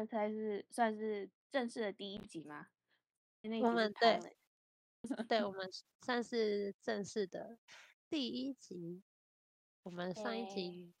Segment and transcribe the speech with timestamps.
[0.00, 2.68] 这才是算是正式的第一集吗？
[3.62, 4.18] 我们对，
[5.28, 5.68] 对，我们
[6.00, 7.58] 算是正式的
[8.08, 9.02] 第一集。
[9.82, 10.94] 我们上一集，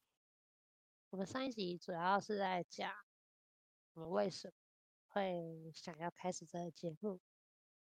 [1.08, 2.92] 我们上一集主要是在讲
[3.94, 4.54] 我们为什么
[5.08, 7.20] 会想要开始这个节目。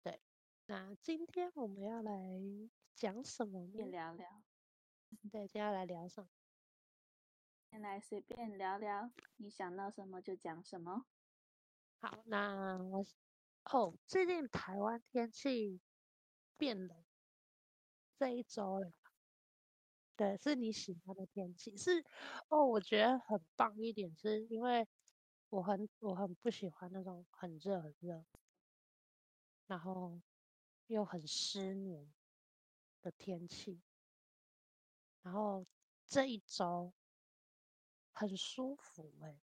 [0.03, 0.21] 对，
[0.67, 2.13] 那今天我们要来
[2.95, 3.87] 讲什么呢？
[3.87, 4.43] 聊聊。
[5.33, 6.29] 对，接下来聊什么？
[7.81, 11.07] 来随便聊聊，你想到什么就讲什么。
[12.01, 13.05] 好，那我
[13.65, 15.81] 哦，最近台湾天气
[16.57, 17.05] 变冷，
[18.19, 18.93] 这一周了。
[20.15, 22.05] 对，是你喜欢的天气是
[22.49, 24.87] 哦，我觉得很棒一点，是因为
[25.51, 28.25] 我很我很不喜欢那种很热很热，
[29.67, 30.21] 然后
[30.87, 32.11] 又很湿黏
[33.03, 33.81] 的天气，
[35.23, 35.67] 然后
[36.07, 36.93] 这一周
[38.17, 39.41] 很舒服哎、欸，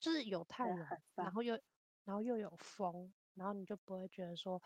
[0.00, 1.60] 就是有太阳，然后又
[2.04, 4.62] 然后又有风，然后你就不会觉得说。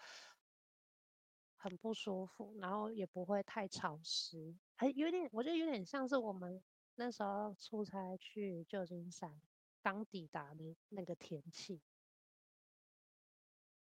[1.61, 6.63] 很不舒服，然后也不会太潮湿，还有点，我觉得有点像是我们
[6.95, 9.43] 那时候出差去旧金山
[9.83, 11.83] 刚抵达的那个天气。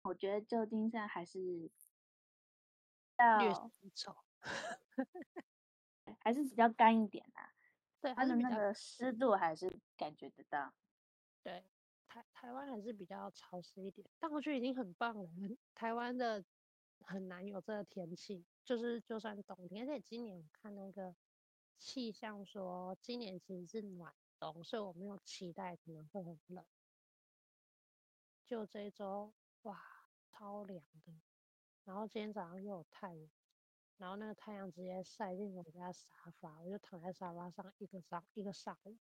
[0.02, 1.70] 我觉得旧金山还是
[6.18, 7.51] 还是比较干一点啊。
[8.02, 10.74] 对，它的那个湿度还是感觉得到。
[11.42, 11.64] 对，
[12.06, 15.26] 台台湾还是比较潮湿一点，但我觉得已经很棒了。
[15.74, 16.44] 台湾的。
[17.04, 21.12] 很难有这个天气，就是就算冬天，而且今年我看那个
[21.76, 26.64] 气象说，今年其实是暖冬，所以我没有期待可能会很冷。
[28.46, 29.82] 就这一周，哇，
[30.30, 31.12] 超凉的。
[31.84, 33.28] 然后今天早上又有太阳，
[34.02, 36.08] 然后那个太阳直接晒进我家沙
[36.40, 38.98] 发，我就躺在沙发上一个上一个上午，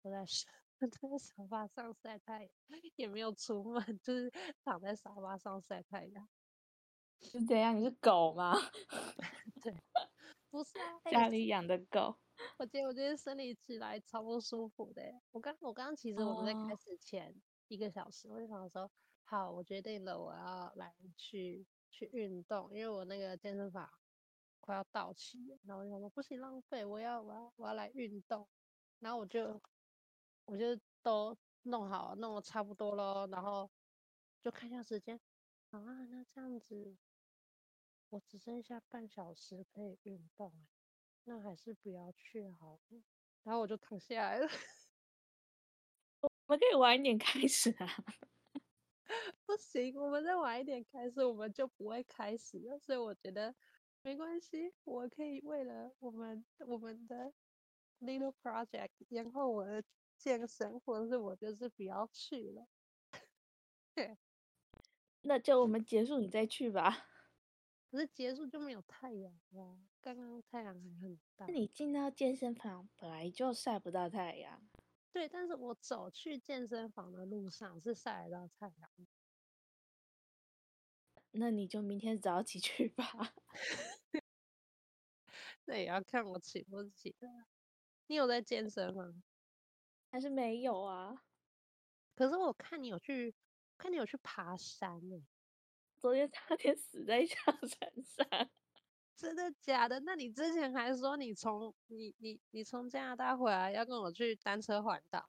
[0.00, 2.52] 都在沙 在沙发上晒太阳，
[2.94, 6.28] 也没有出门，就是躺在沙发上晒太阳。
[7.20, 7.76] 是怎样？
[7.76, 8.54] 你是狗吗？
[9.60, 9.74] 对，
[10.50, 12.16] 不是啊， 家里养的狗。
[12.58, 15.02] 我觉得我今天生理起来超不舒服的。
[15.32, 17.34] 我刚我刚刚其实我们在开始前
[17.66, 18.36] 一个小时，oh.
[18.36, 18.88] 我就想说，
[19.24, 23.90] 好，我决定了，我要来去去运动，因为我那个健身房
[24.60, 25.58] 快要到期了。
[25.64, 28.46] 然后我想说，不行浪费，我要我要我要来运动。
[28.98, 29.58] 然后我就
[30.44, 33.26] 我就都弄好，弄得差不多咯。
[33.32, 33.70] 然后
[34.42, 35.18] 就看一下时间，
[35.70, 35.80] 啊，
[36.10, 36.98] 那这样子。
[38.10, 40.52] 我只剩下半小时可以运动，
[41.24, 42.78] 那还是不要去好。
[43.42, 44.46] 然后我就躺下来了。
[46.20, 48.04] 我们可以晚一点开始啊。
[49.46, 52.78] 不行，我们再晚一点开始，我们就不会开始了。
[52.78, 53.54] 所以我觉得
[54.02, 57.32] 没关系，我可以为了我们我们的
[58.00, 59.82] little project 然后我的
[60.16, 62.66] 健身，或者是我就是不要去了。
[63.94, 64.18] 对，
[65.22, 67.06] 那就我们结束，你再去吧。
[67.88, 71.46] 可是结束就没有太阳了，刚刚太阳还很大。
[71.46, 74.68] 你进到健身房本来就晒不到太阳。
[75.16, 78.90] 对，但是我走去健身房的路上是晒得到太阳。
[81.30, 83.32] 那你就明天早起去吧。
[85.64, 87.46] 那也要看我起不起来。
[88.08, 89.22] 你有在健身吗？
[90.10, 91.24] 还是没有啊？
[92.14, 93.34] 可是我看你有去，
[93.78, 95.26] 看你有去爬山呢。
[95.96, 98.50] 昨天差点死在象 山上，
[99.16, 99.98] 真的假的？
[100.00, 105.28] 那你之前还说你从你你你从加拿大回来要跟我去单车环岛，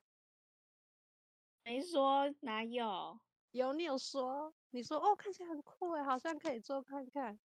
[1.63, 3.19] 没说哪有？
[3.51, 4.53] 有你有说？
[4.69, 7.39] 你说哦，看起来很酷哎，好像可以做看看。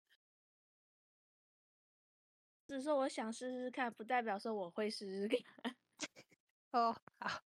[2.67, 5.77] 只是说我想试试看，不代表说我会试试看。
[6.73, 7.43] 哦，好，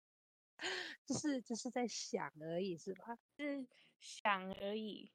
[1.06, 3.19] 就是只是在想而已，是吧？
[3.38, 3.66] 是
[4.00, 5.12] 想而已。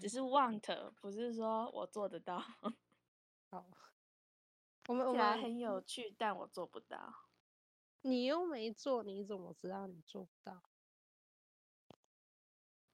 [0.00, 2.38] 只是 want，不是说我做得到。
[3.50, 3.66] 好，
[4.88, 7.30] 我们我们还很有趣，但我做不到。
[8.02, 10.62] 你又没做，你怎么知道你做不到？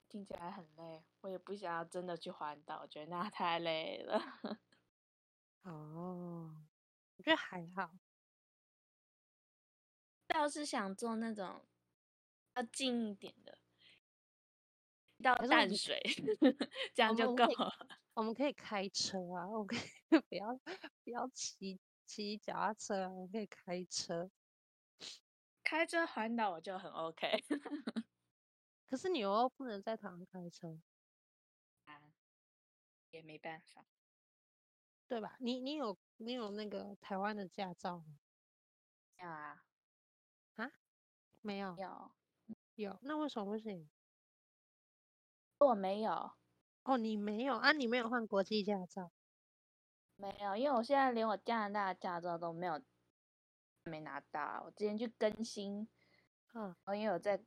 [0.09, 4.21] 听起来很累，我也不想要真的去环岛，我觉得那太累了。
[5.63, 6.65] 哦，
[7.17, 7.99] 我觉得还好。
[10.27, 11.67] 倒是想做那种
[12.55, 13.59] 要近一点的。
[15.25, 16.01] 到淡水，
[16.95, 17.73] 这样就够了。
[18.15, 19.81] 我们可以开车啊，我可以
[20.29, 20.55] 不要
[21.03, 24.31] 不要骑骑脚踏车啊，我可以开车。
[25.65, 27.43] 开车环岛我就很 OK。
[28.87, 30.79] 可是你又不能在台湾开车，
[31.87, 31.99] 啊，
[33.11, 33.85] 也没办法，
[35.09, 35.37] 对吧？
[35.41, 38.19] 你你有你有那个台湾的驾照吗？
[39.19, 39.65] 有啊。
[40.57, 40.71] 啊？
[41.41, 41.75] 没有。
[41.77, 42.13] 有。
[42.77, 43.89] 有，那为什么不行？
[45.65, 46.33] 我没有。
[46.85, 47.73] 哦，你没有啊？
[47.73, 49.11] 你没有换国际驾照？
[50.17, 52.81] 没有，因为我现在连我加拿大的驾照都没有，
[53.85, 54.63] 没拿到。
[54.65, 55.89] 我之前去更新，
[56.53, 57.43] 嗯，因为我在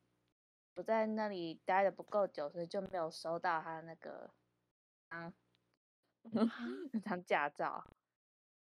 [0.76, 4.34] 我在那里待的不够久，所以就没有收到他那个
[5.10, 5.34] 啊
[6.24, 7.88] 那张驾照。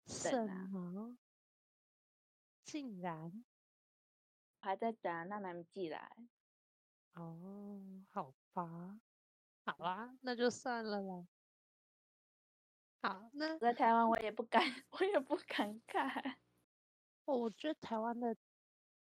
[0.07, 1.17] 什么？
[2.65, 3.45] 竟然
[4.61, 6.11] 还在等，那还没寄来。
[7.15, 9.01] 哦，好吧。
[9.67, 11.27] 好啊，那就算了啦。
[13.03, 16.39] 好，那在台湾我也不敢， 我也不敢看。
[17.25, 18.37] 我觉得台湾的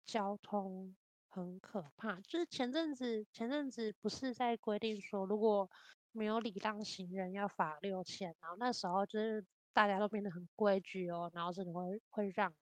[0.05, 0.97] 交通
[1.29, 2.21] 很可怕。
[2.23, 5.71] 就是前阵子，前阵子不是在规定说，如果
[6.11, 12.57] 没有礼让行人要罚六千，然后那时候就是大家都变得很规矩哦，然后真的会会让人。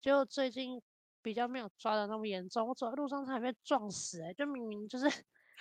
[0.00, 0.82] 就最近
[1.22, 5.06] 比较没有抓的那么严重，我走在路上差点被撞死，欸，就明明就是。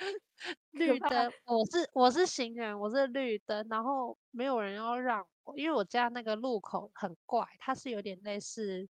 [0.71, 8.87] 绿灯，我是我是行人，我是绿灯，然后没有人要让我，因为我家那个路口很怪，它是有点类似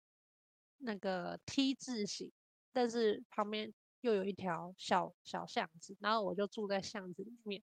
[0.77, 2.31] 那个 T 字形，
[2.73, 7.61] 但是旁边又有一条小小巷子，然后我就住在巷子里面，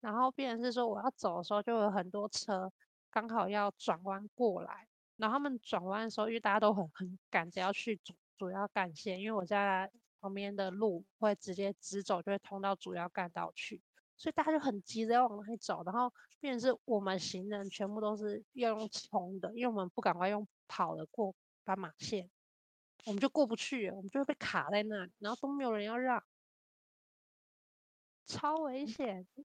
[0.00, 2.72] 然后变成是说我要走的时候就有很多车
[3.10, 4.86] 刚好要转弯过来，
[5.16, 9.90] 然后他们转弯的时候，因为大家都很很赶着要去主主要干线，因为我家。
[10.20, 13.82] 旁边的路会直接直走，就会通到主要干道去，
[14.16, 21.34] 所以大家就很急着要往那里走，然后变成是我们行人全部都是要用冲的，因为我们不赶快用跑的过
[21.64, 22.30] 斑马线，
[23.04, 26.24] 我们就过不去，我们就会被卡在那里，然后都没有人要让，
[28.24, 29.26] 超危险。
[29.34, 29.44] 警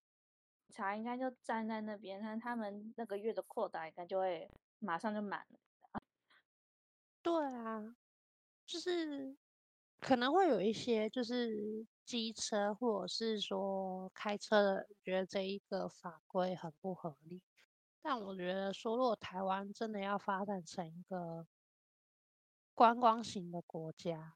[0.78, 5.60] 察应该就站在那边，但他们那个月的扩大应该就会马上就满了。
[7.22, 7.96] 对啊，
[8.66, 9.36] 就是。
[10.02, 17.40] 可能会有一些就是机车或者是说开车的觉得这一个法规很不合理，
[18.02, 21.46] 但我觉得说如果台湾真的要发展成一个
[22.74, 24.34] 观光型的国家，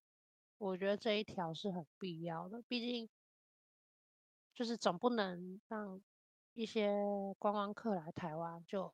[0.59, 2.61] 我觉得这一条是很必要的。
[2.67, 3.09] 毕竟
[4.53, 5.99] 就是总不能让
[6.53, 6.93] 一些
[7.39, 8.93] 观光客来台湾就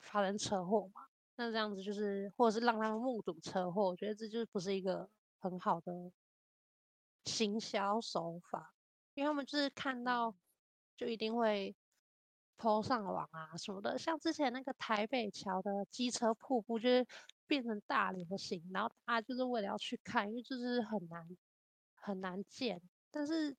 [0.00, 1.06] 发生车祸嘛，
[1.36, 5.08] 那这样子就是或者是让他们目睹车祸，我觉得这就不是一个。
[5.40, 6.12] 很好的
[7.24, 8.74] 行销手法，
[9.14, 10.34] 因为他们就是看到
[10.96, 11.76] 就一定会
[12.56, 13.98] po 上网啊什么的。
[13.98, 17.06] 像之前那个台北桥的机车瀑布，就是
[17.46, 21.28] 变成大流行，然后大家就是为了要去看，因为就是很难
[21.94, 22.80] 很难见。
[23.10, 23.56] 但是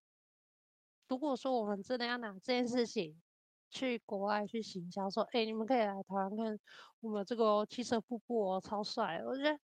[1.07, 3.21] 如果说我们真的要拿这件事情
[3.69, 6.59] 去国外去行销，说哎，你们可以来台湾看
[6.99, 9.59] 我们这个汽车瀑布哦，超帅，我觉得。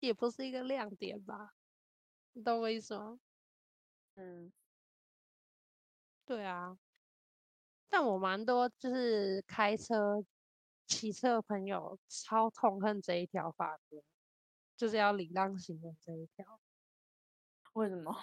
[0.00, 1.54] 也不是一个亮点吧，
[2.32, 3.18] 你懂我意思吗？
[4.14, 4.52] 嗯，
[6.24, 6.78] 对啊，
[7.88, 10.24] 但我蛮多就是开车、
[10.86, 14.02] 骑车的朋友超痛恨这一条法规，
[14.76, 16.60] 就是要礼让行人这一条。
[17.74, 18.14] 为什么？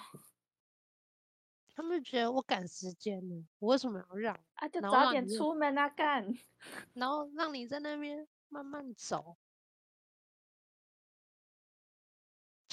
[1.74, 4.40] 他们觉得我赶时间呢，我为什么要让？
[4.54, 6.26] 啊，就早点出门啊，干，
[6.94, 9.38] 然后让你在那边慢慢走。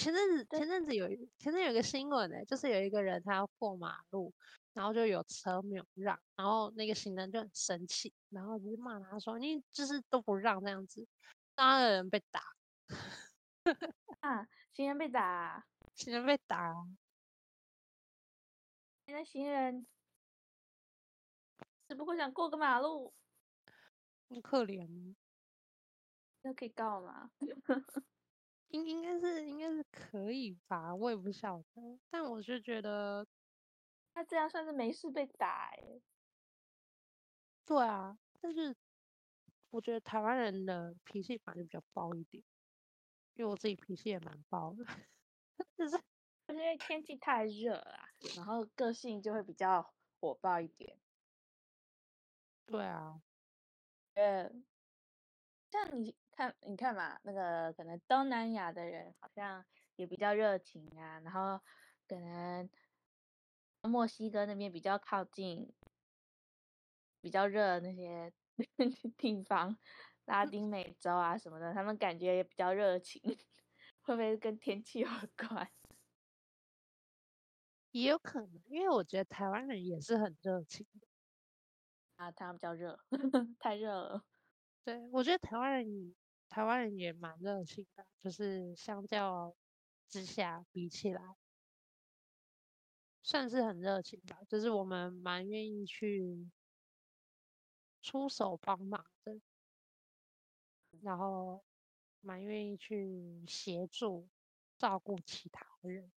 [0.03, 1.07] 前阵子，前阵子有
[1.39, 4.33] 前阵有一个新闻呢、欸，就是有一个人他要过马路，
[4.73, 11.07] 然后就有车没有让，然后那个行人就很生气，然后就骂他说：“你就是都不让这样子。
[11.55, 12.41] ”当然有人被打
[14.19, 16.73] 啊，行人被打，行人被打，
[19.05, 19.87] 现在行人
[21.87, 23.13] 只不过想过个马路，
[24.27, 25.15] 很可怜，
[26.41, 27.31] 那可以告吗？
[28.73, 33.27] 应应该是应该是可以吧，我也不晓得，但我就觉得，
[34.15, 36.01] 他这样算是没事被打哎。
[37.65, 38.75] 对啊，但是
[39.69, 42.43] 我觉得台湾人的脾气反正比较暴一点，
[43.35, 44.83] 因为我自己脾气也蛮暴的，
[45.77, 46.01] 就是
[46.47, 50.97] 因为天气太热啊，然后个性就会比较火爆一点。
[52.65, 53.21] 对啊，
[54.15, 54.51] 呃，
[55.71, 56.15] 像你。
[56.35, 61.59] 看，你看嘛，那个可能东南亚的人好像也比较热情啊，然后
[62.07, 62.69] 可能
[63.83, 65.73] 墨西哥那边比较靠近，
[67.21, 68.33] 比较热那些
[69.17, 69.77] 地方，
[70.25, 73.21] 拉丁美洲啊什么的，他们感觉也比较热情，
[74.01, 75.71] 会不会跟天气有关？
[77.91, 81.07] 也有可能，因为我觉得台湾人也是很热情的
[82.15, 82.97] 啊，他们比较热，
[83.59, 84.25] 太热了。
[84.83, 86.15] 对，我觉得台湾人。
[86.53, 89.55] 台湾人也蛮热情的，就是相较
[90.07, 91.35] 之下比起来，
[93.23, 96.51] 算是很热情吧，就是我们蛮愿意去
[98.03, 99.41] 出手帮忙的，
[101.01, 101.65] 然后
[102.21, 104.29] 蛮愿意去协助
[104.77, 106.11] 照顾其他人。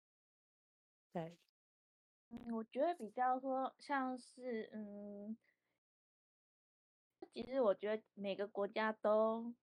[1.14, 1.40] 对，
[2.28, 5.38] 嗯，我觉得比较说像是，嗯，
[7.34, 9.56] 其实我觉得每个国家都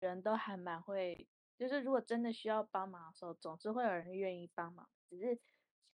[0.00, 1.28] 人都还蛮会，
[1.58, 5.40] 就是如果真的需要帮忙的时候，总是会有人愿意帮忙，只是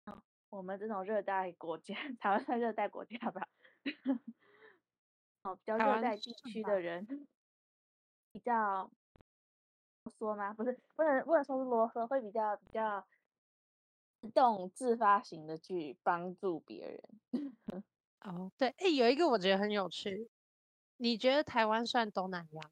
[0.04, 0.22] 像。
[0.52, 3.48] 我们这种热带国家， 台湾算热带国家吧？
[5.44, 7.26] 哦，比较热带地区的人
[8.32, 8.90] 比较
[10.02, 10.52] 啰嗦吗？
[10.52, 13.06] 不是，不能不能说是啰嗦，会比较比较
[14.20, 17.54] 自动自发型的去帮助别人。
[18.20, 20.30] 哦，对，哎，有一个我觉得很有趣，
[20.98, 22.70] 你觉得台湾算东南亚？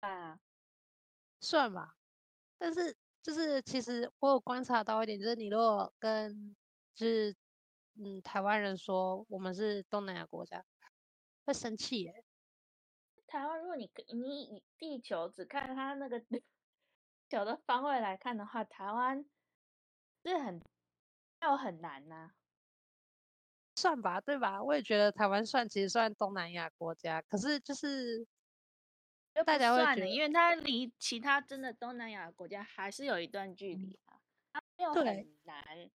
[0.00, 0.40] 啊，
[1.40, 1.94] 算吧。
[2.58, 6.56] 但是就是其实我有观察到一点，就是你如果跟
[6.94, 7.34] 就是，
[7.94, 10.64] 嗯，台湾人说我们是东南亚国家，
[11.44, 12.24] 会生气耶。
[13.26, 16.42] 台湾，如果你你以地球只看它那个地
[17.28, 19.24] 球的方位来看的话，台湾
[20.24, 20.60] 是很
[21.40, 22.34] 要很难呐、啊。
[23.76, 24.60] 算吧，对吧？
[24.62, 28.26] 我也觉得台湾算其实算东南亚国家，可是就是
[29.44, 34.20] 大家会觉得，因为它离其他真的东南亚国家还是有一段距离啊，
[34.52, 35.04] 它没有很
[35.44, 35.90] 难。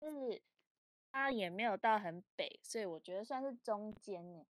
[0.00, 0.42] 就是，
[1.12, 4.44] 它也没有到很北，所以我觉得算是中间呢。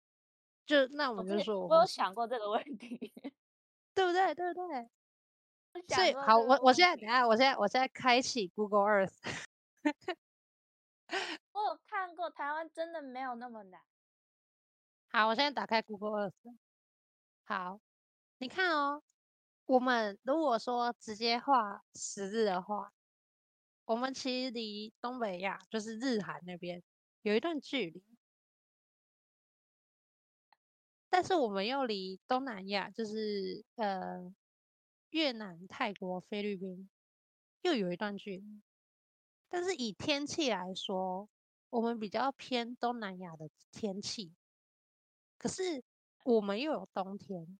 [0.66, 3.12] 就那我们就说我，我有想过这个问题，
[3.94, 4.34] 对不对？
[4.34, 4.90] 对不对？
[5.88, 9.14] 所以好，我我现在等下，我现在我现在开启 Google Earth。
[11.52, 13.80] 我有看过台湾真的没有那么难。
[15.10, 16.56] 好，我现在打开 Google Earth。
[17.44, 17.80] 好，
[18.38, 19.02] 你看哦，
[19.66, 22.92] 我们如果说直接画十字的话。
[23.84, 26.82] 我们其实离东北亚，就是日韩那边
[27.22, 28.04] 有一段距离，
[31.08, 34.30] 但是我们又离东南亚，就是呃
[35.08, 36.90] 越南、泰国、菲律宾
[37.62, 38.60] 又有一段距离。
[39.48, 41.26] 但是以天气来说，
[41.70, 44.34] 我们比较偏东南亚的天气，
[45.38, 45.82] 可是
[46.24, 47.58] 我们又有冬天，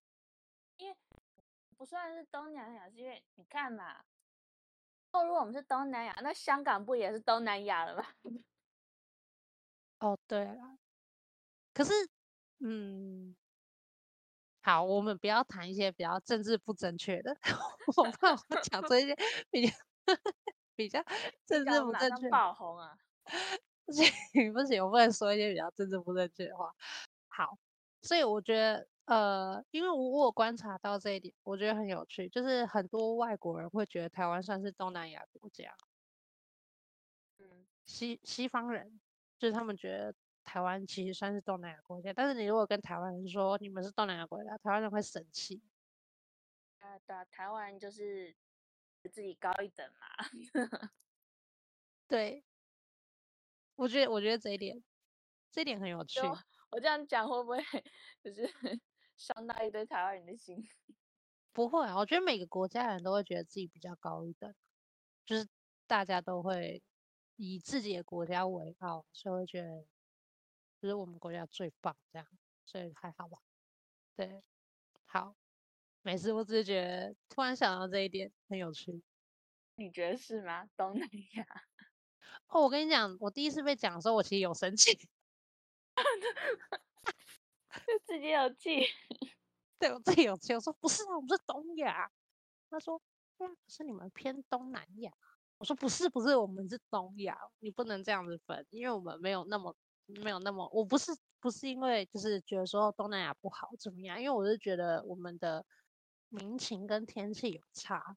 [1.79, 4.05] 不算是东南亚，是因为你看嘛。
[5.13, 8.05] 哦，如果我们是东南亚，那香港不也是东南亚了吗？
[10.01, 10.79] 哦，对了，
[11.73, 11.93] 可是，
[12.59, 13.35] 嗯，
[14.61, 17.37] 好，我们不要谈一些比较政治不正确的，
[17.97, 19.17] 我怕我讲这些
[19.49, 19.75] 比较
[20.75, 21.03] 比较
[21.47, 22.99] 政治不正确，爆红啊！
[23.87, 26.75] 不行不行，我不能说一些比较政治不正确的话。
[27.29, 27.57] 好，
[28.03, 28.89] 所以我觉得。
[29.09, 35.75] 呃，因为我我有观察到这一点，我觉得很有趣，就是很多外国人会觉得台湾算是东南亚国家，
[37.39, 39.01] 嗯，西西方人
[39.39, 45.63] 就是他们觉得台湾其实算是东南亚国家，但是你如果跟台湾人说你们是东南亚国家，台湾人会生气。
[46.81, 48.37] 啊，对啊，台湾就是
[49.11, 50.07] 自己高一等嘛。
[52.07, 52.45] 对，
[53.75, 54.85] 我觉得我觉得这一点
[55.51, 56.21] 这一点很有趣。
[56.71, 57.59] 我这样讲会不会
[58.23, 58.47] 就是？
[59.19, 60.57] 伤到一堆台湾人的心，
[61.53, 61.97] 不会啊！
[61.97, 64.55] 我觉得每个国家人都会觉得自己比较高一等，
[65.27, 65.47] 就是
[65.87, 66.83] 大家都会
[67.37, 69.85] 以自己的国家为傲，所以会觉得
[70.81, 72.27] 就是我们国家最棒这样，
[72.65, 73.39] 所以还好吧？
[74.15, 74.43] 对，
[75.05, 75.35] 好，
[76.03, 79.03] 没事，我只是觉得突然想到这一点很有趣。
[79.75, 80.69] 你觉得是吗？
[80.77, 81.47] 东南亚？
[82.47, 84.97] 哦，我跟你讲，我第一次被讲的时候，我其实有生气。
[87.87, 88.81] 就自己有气，
[89.79, 90.53] 对我自己有气。
[90.55, 92.11] 我说不是啊，我们是东亚。
[92.71, 93.01] 他说，
[93.39, 95.13] 嗯，可是你们偏东南亚。
[95.59, 97.39] 我说不是，不是，我们是东亚。
[97.59, 99.75] 你不能这样子分，因为我们没有那么
[100.07, 100.69] 没有那么。
[100.73, 105.65] 我不是不是因为就是觉得说东南亚不好怎么样，因为我是觉得我们的
[106.29, 108.17] 民情跟天气有差，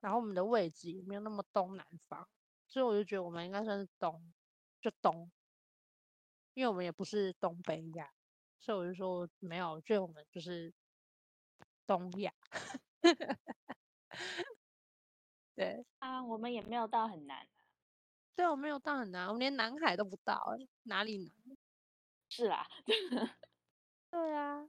[0.00, 2.28] 然后我们的位置也没有那么东南方，
[2.68, 4.32] 所以我就觉得我们应该算是东，
[4.80, 5.30] 就东。
[6.54, 8.10] 因为我们也不是东北亚，
[8.58, 10.72] 所以我就说没有，我觉得我们就是
[11.86, 12.32] 东亚。
[15.56, 17.46] 对啊，我们也没有到很难。
[18.36, 21.56] 对，我没有到很难，我们连南海都不到，哪里难？
[22.28, 22.66] 是啊，
[24.10, 24.68] 对啊，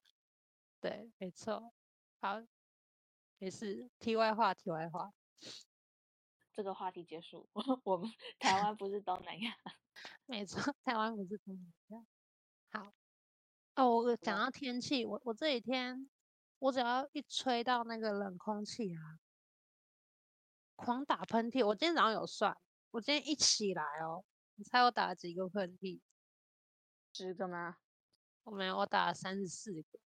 [0.81, 1.73] 对，没错。
[2.21, 2.41] 好，
[3.39, 3.89] 没事。
[3.99, 5.11] 题外话，题外话，
[6.55, 7.47] 这个话题结束。
[7.83, 8.09] 我们
[8.39, 9.53] 台湾不是东南亚。
[10.25, 12.05] 没错，台湾不是东南亚。
[12.71, 12.93] 好，
[13.75, 16.09] 哦，我讲到天气，我我这几天，
[16.59, 19.19] 我只要一吹到那个冷空气啊，
[20.75, 21.65] 狂打喷嚏。
[21.65, 22.57] 我今天早上有算，
[22.91, 24.24] 我今天一起来哦，
[24.55, 26.00] 你猜我打了几个喷嚏？
[27.13, 27.77] 十个吗？
[28.43, 30.00] 我没有，我打了三十四个。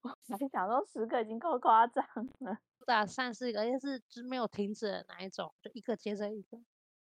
[0.00, 2.04] 我还想说十个已经够夸张
[2.40, 2.58] 了。
[2.88, 6.58] 我打三四个，而且是就是没有停止的那一种，就一个接着一个，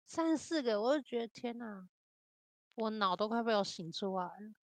[0.07, 1.87] 三四个，我就觉得天哪，
[2.73, 4.55] 我脑都快被我醒出来了，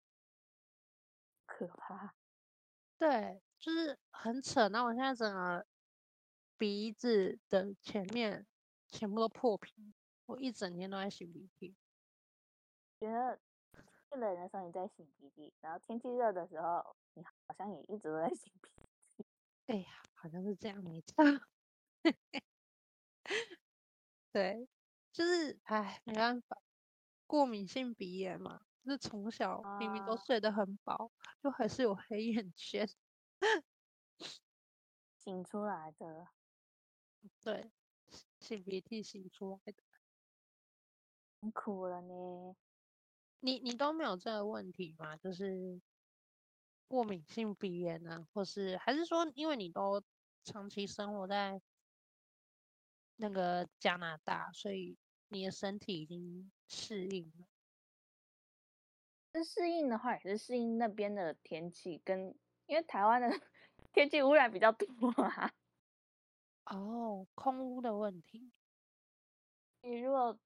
[1.46, 2.16] 可怕。
[2.98, 4.68] 对，就是很扯。
[4.70, 5.68] 那我现在整个
[6.58, 8.48] 鼻子的前面
[8.88, 9.94] 全部都破皮，
[10.26, 11.76] 我一整天都在擤鼻涕。
[13.00, 13.40] 觉得
[14.10, 18.91] 天冷的时候你在擤鼻涕，然后天气热的时候你好像也一直都在擤鼻涕。
[19.72, 21.24] 哎呀，好像是这样没错。
[24.34, 24.68] 对，
[25.14, 26.62] 就是哎，没办法，
[27.26, 28.62] 过敏性鼻炎嘛。
[28.84, 32.90] 就是从小明明都睡得很饱，啊、就还是有黑眼圈，
[35.24, 36.28] 醒出来的。
[37.42, 37.72] 对，
[38.40, 39.84] 擤鼻涕擤出来的。
[41.40, 42.56] 辛苦了呢。
[43.40, 45.16] 你你都没有这个问题吗？
[45.18, 45.80] 就是
[46.92, 50.04] 过敏性鼻炎啊，或是还是说，因为你都
[50.44, 51.62] 长期生活在
[53.16, 54.98] 那个加拿大，所以
[55.30, 57.48] 你的身体已经适应了？
[59.32, 63.30] 这适应的话，也是适应那边的天气，跟因为台湾的
[63.94, 64.88] 天气污染比较多
[65.24, 65.54] 啊。
[66.66, 68.52] 哦，空污的问题。
[69.82, 70.38] 你如果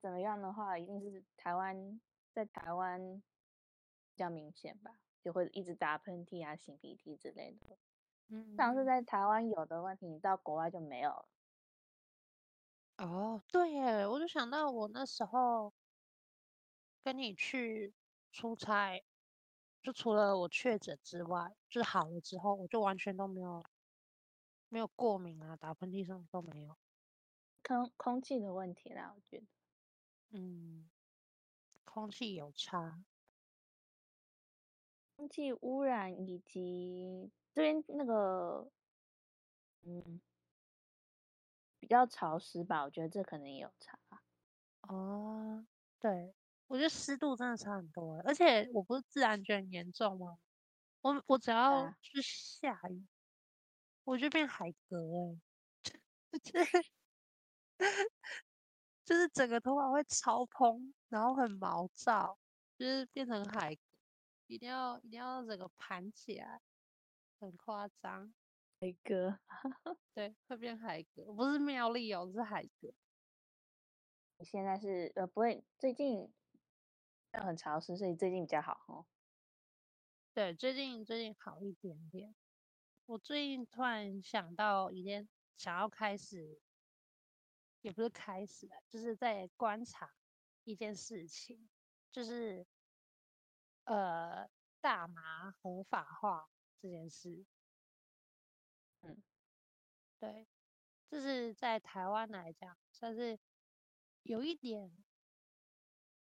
[0.00, 2.00] 怎么样的话，一定是台湾
[2.32, 3.20] 在台湾
[4.12, 7.78] 比较明显吧，就会一直打喷嚏啊、擤鼻涕之类的。
[8.28, 11.28] 嗯，像是在台湾有的问题，你到国外就没有了。
[12.98, 15.72] 哦，对耶，我就想到我那时候
[17.02, 17.94] 跟你去。
[18.36, 19.00] 出差，
[19.80, 23.64] 就除了我确诊之外，就是好了之后，我就完全都没有
[24.68, 26.76] 没有过敏啊，打喷嚏什么都没有。
[27.62, 29.46] 空空气的问题啦，我觉得，
[30.30, 30.90] 嗯，
[31.84, 33.04] 空气有差，
[35.16, 38.68] 空气污染以及这边那个，
[39.82, 40.20] 嗯，
[41.78, 43.98] 比较潮湿吧，我觉得这可能也有差。
[44.82, 45.64] 哦，
[46.00, 46.34] 对。
[46.66, 50.38] 我觉得湿度真的差很多，而且我不是自然觉得很严重吗？
[51.02, 53.08] 我我只要是下雨，啊、
[54.04, 54.96] 我就变海格
[56.32, 56.84] 哎，就 是
[59.04, 62.38] 就是整个头发会超蓬，然后很毛躁，
[62.78, 63.82] 就是变成海格，
[64.46, 66.60] 一定要一定要整个盘起来，
[67.38, 68.34] 很夸张。
[68.80, 69.38] 海哥，
[70.14, 72.92] 对，会变海哥，不是妙丽哦，是海哥。
[74.38, 76.32] 你现在是呃不会最近。
[77.36, 79.04] 很潮湿，所以最近比较好哦。
[80.32, 82.32] 对，最近最近好一点点。
[83.06, 86.60] 我最近突然想到一件，想要开始，
[87.80, 90.14] 也不是开始了，就是在观察
[90.62, 91.68] 一件事情，
[92.12, 92.64] 就是
[93.84, 94.48] 呃，
[94.80, 97.44] 大麻合法化这件事。
[99.02, 99.22] 嗯，
[100.18, 100.46] 对，
[101.08, 103.38] 这是在台湾来讲，算是
[104.22, 105.04] 有一点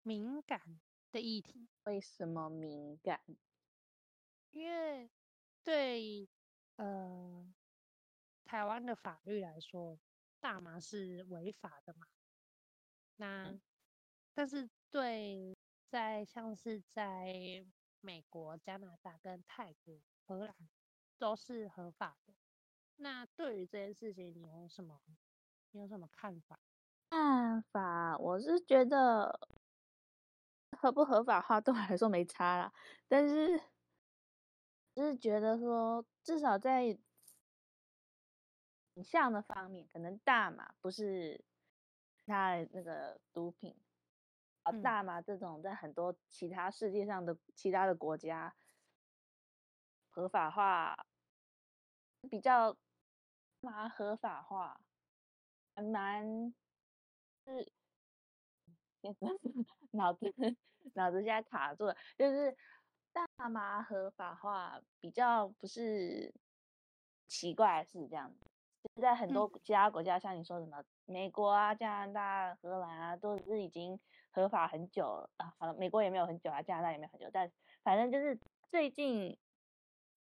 [0.01, 0.79] 敏感
[1.11, 1.67] 的议题。
[1.83, 3.21] 为什么敏感？
[4.51, 5.09] 因为
[5.63, 6.29] 对
[6.75, 7.53] 呃
[8.45, 9.99] 台湾的法律来说，
[10.39, 12.07] 大麻是违法的嘛。
[13.17, 13.61] 那、嗯、
[14.33, 15.57] 但是对
[15.91, 17.65] 在像是在
[17.99, 20.55] 美国、加拿大跟泰国、荷兰
[21.19, 22.33] 都是合法的。
[22.95, 25.01] 那对于这件事情，你有什么
[25.71, 26.59] 你有什么看法？
[27.09, 29.39] 看法，我是觉得。
[30.77, 32.73] 合不合法化对我来说没差啦，
[33.07, 33.61] 但是
[34.95, 36.97] 就是觉得说，至少在影
[39.03, 41.43] 像的方面，可能大嘛不是
[42.25, 43.75] 它那个毒品，
[44.83, 48.55] 大麻这种在很多其他世界上的其他的国家
[50.09, 51.05] 合法化
[52.29, 52.75] 比较
[53.61, 54.81] 麻合法化
[55.75, 56.53] 还蛮
[57.45, 57.71] 是。
[59.93, 60.31] 脑子
[60.93, 62.55] 脑子现在卡住了，就是
[63.11, 66.31] 大麻合法化比较不是
[67.27, 68.31] 奇怪的事，这样
[69.01, 73.99] 在很多其他国家，像你说什么美国啊、加拿大、荷兰啊，都是已经
[74.31, 75.53] 合法很久了啊。
[75.59, 77.51] 好了，美国也没有很久啊，加拿大也没有很久，但
[77.83, 78.39] 反正就是
[78.69, 79.37] 最近很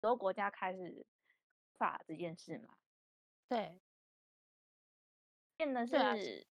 [0.00, 1.06] 多国家开始
[1.78, 2.76] 法这件事嘛，
[3.48, 3.80] 对，
[5.56, 6.46] 变得是。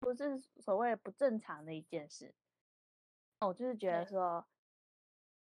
[0.00, 2.34] 不是所谓不正常的一件事，
[3.38, 4.44] 我就是觉得说，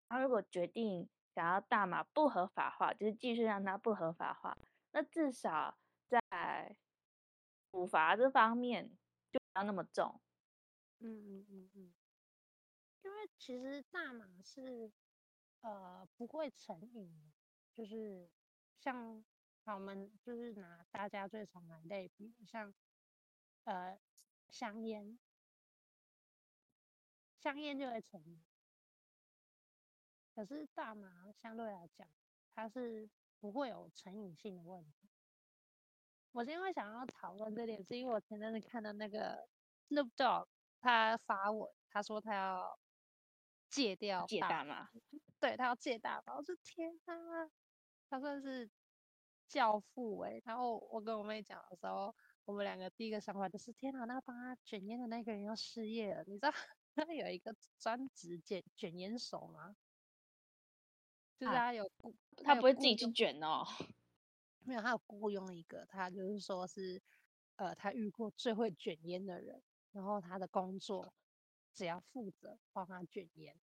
[0.09, 4.57] 他如果决定想要大麻不合法化，就是继续让它不合法化，
[4.93, 6.75] 那至少在
[7.71, 8.97] 处罚这方面
[9.29, 10.19] 就不要那么重。
[10.99, 11.07] 嗯
[11.39, 11.93] 嗯嗯嗯，
[13.03, 14.91] 因为其实大麻是
[15.61, 17.33] 呃不会成瘾的，
[17.75, 18.29] 就是
[18.79, 19.23] 像
[19.65, 22.73] 我们就是拿大家最常来类比，像
[23.65, 23.99] 呃
[24.49, 25.19] 香烟，
[27.39, 28.43] 香烟就会成瘾，
[30.33, 32.09] 可是大麻相对来讲，
[32.55, 35.07] 它是不会有成瘾性的问题。
[36.31, 39.47] 我今天会想要讨论这点，是因为我前阵子看到那个
[39.89, 40.47] No Dog。
[40.79, 42.79] 他发文，他说他要
[43.69, 44.89] 戒掉戒大麻，
[45.39, 46.35] 对，他要戒大麻。
[46.35, 47.49] 我说天啊，
[48.09, 48.69] 他算是
[49.47, 50.41] 教父哎、欸。
[50.45, 56.23] 然后我跟我妹讲的时候，我们两个第一个想法就是天啊，那帮他卷烟的那个人要失业了。
[56.25, 56.51] 你知道
[56.95, 59.75] 他有一个专职卷卷烟手吗？
[61.39, 63.63] 就是他有雇，啊、他不会自己去卷哦。
[64.65, 67.01] 没有，他有雇佣一个，他就是说是
[67.57, 69.63] 呃，他遇过最会卷烟的人。
[69.97, 71.11] 然后他的工作
[71.73, 73.59] 只要负责帮他卷烟，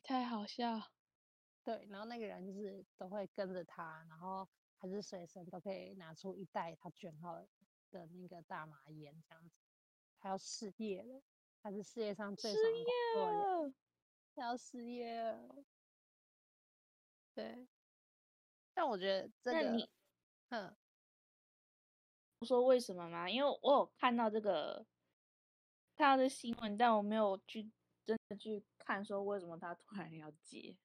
[0.00, 0.92] 太好笑。
[1.64, 4.48] 对，然后那个人就是都会跟着他，然后
[4.78, 7.34] 还是随身都可以拿出一袋他卷好
[7.90, 9.50] 的那个大麻烟这样子。
[10.20, 11.20] 他要失业了，
[11.60, 12.84] 他是世界上最爽的
[13.16, 13.74] 工作人，
[14.36, 15.64] 他要失业了。
[17.34, 17.66] 对，
[18.72, 19.90] 但我觉得这个，你
[20.48, 20.76] 哼。
[22.46, 23.28] 说为什么吗？
[23.28, 24.86] 因为我有看到这个
[25.96, 27.70] 看到的新闻，但我没有去
[28.04, 30.76] 真的去看，说为什么他突然要戒。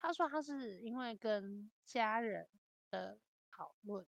[0.00, 2.48] 他说他是因为跟家人
[2.90, 3.18] 的
[3.50, 4.06] 讨论，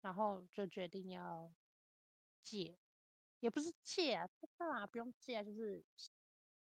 [0.00, 1.52] 然后就决定要
[2.42, 2.78] 戒，
[3.40, 5.84] 也不是戒啊，干嘛不用戒啊，就是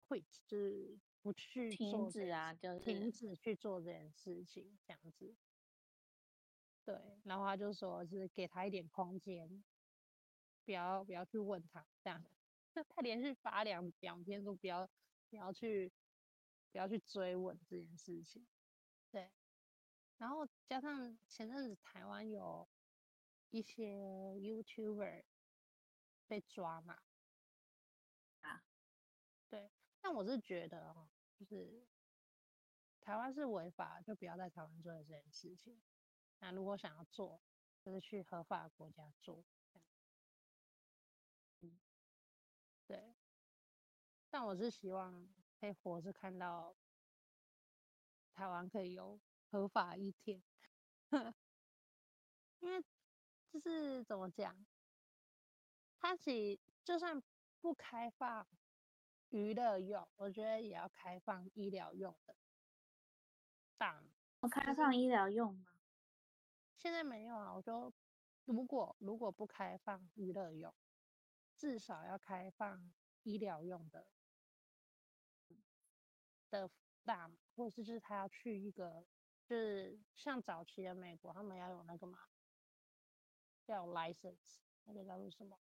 [0.06, 5.34] quit，就是不去停止啊，就是停止去做这件事情，这样子。
[6.84, 9.62] 对，然后他就说，是给他一点空间，
[10.64, 12.24] 不要不要去问他这样。
[12.88, 14.88] 他连续发两两篇都不要
[15.28, 15.92] 不要去
[16.72, 18.46] 不要去追问这件事情。
[19.10, 19.30] 对，
[20.18, 22.66] 然后加上前阵子台湾有
[23.50, 25.24] 一些 YouTuber
[26.26, 27.02] 被抓嘛，
[28.40, 28.64] 啊，
[29.50, 31.86] 对，但我是觉得哦，就是
[33.02, 35.78] 台湾是违法，就不要在台湾做这件事情。
[36.42, 37.40] 那如果想要做，
[37.84, 39.44] 就是去合法国家做。
[41.60, 41.78] 嗯，
[42.88, 43.14] 对。
[44.28, 46.74] 但我是希望可以活着看到
[48.32, 49.20] 台湾可以有
[49.52, 50.42] 合法一天，
[52.58, 52.84] 因为
[53.52, 54.66] 就是怎么讲，
[56.00, 57.22] 它其实就算
[57.60, 58.48] 不开放
[59.28, 62.34] 娱乐用，我觉得也要开放医疗用的。
[63.78, 65.71] 党，我开放医疗用吗？
[66.76, 67.92] 现在没有啊，我说
[68.44, 70.74] 如果如果不开放娱乐用，
[71.56, 74.06] 至少要开放医疗用的
[76.50, 76.70] 的
[77.04, 79.06] 大，或者是是他要去一个，
[79.44, 82.18] 就是像早期的美国，他们要有那个嘛，
[83.66, 85.58] 要有 license，那个叫做什么？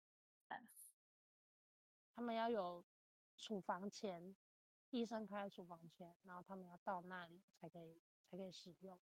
[2.14, 2.84] 他们要有
[3.36, 4.36] 处方签，
[4.90, 9.00] 医生开处方签，然后他们要到那里才可以才可以使用。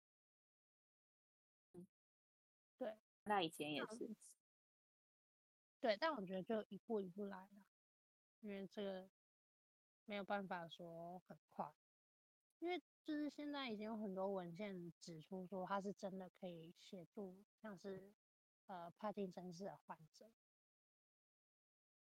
[2.80, 4.16] 对，那以前也是。
[5.80, 7.50] 对，但我觉得就一步一步来啦，
[8.40, 9.10] 因为这个
[10.06, 11.74] 没有办法说很快，
[12.58, 18.14] 因为就是现在已经有很多文献指出说它是真的可以协助，像是
[18.66, 20.32] 呃帕金森氏的患者，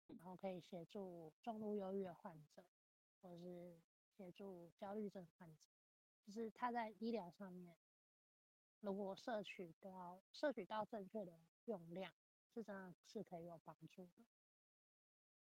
[0.07, 2.65] 然后可以协助重度忧郁的患者，
[3.21, 5.63] 或者是协助焦虑症患者，
[6.25, 7.77] 就是它在医疗上面。
[8.81, 11.33] 如果摄取到摄取到正确的
[11.65, 12.13] 用量，
[12.53, 14.23] 是真的是可以有帮助的。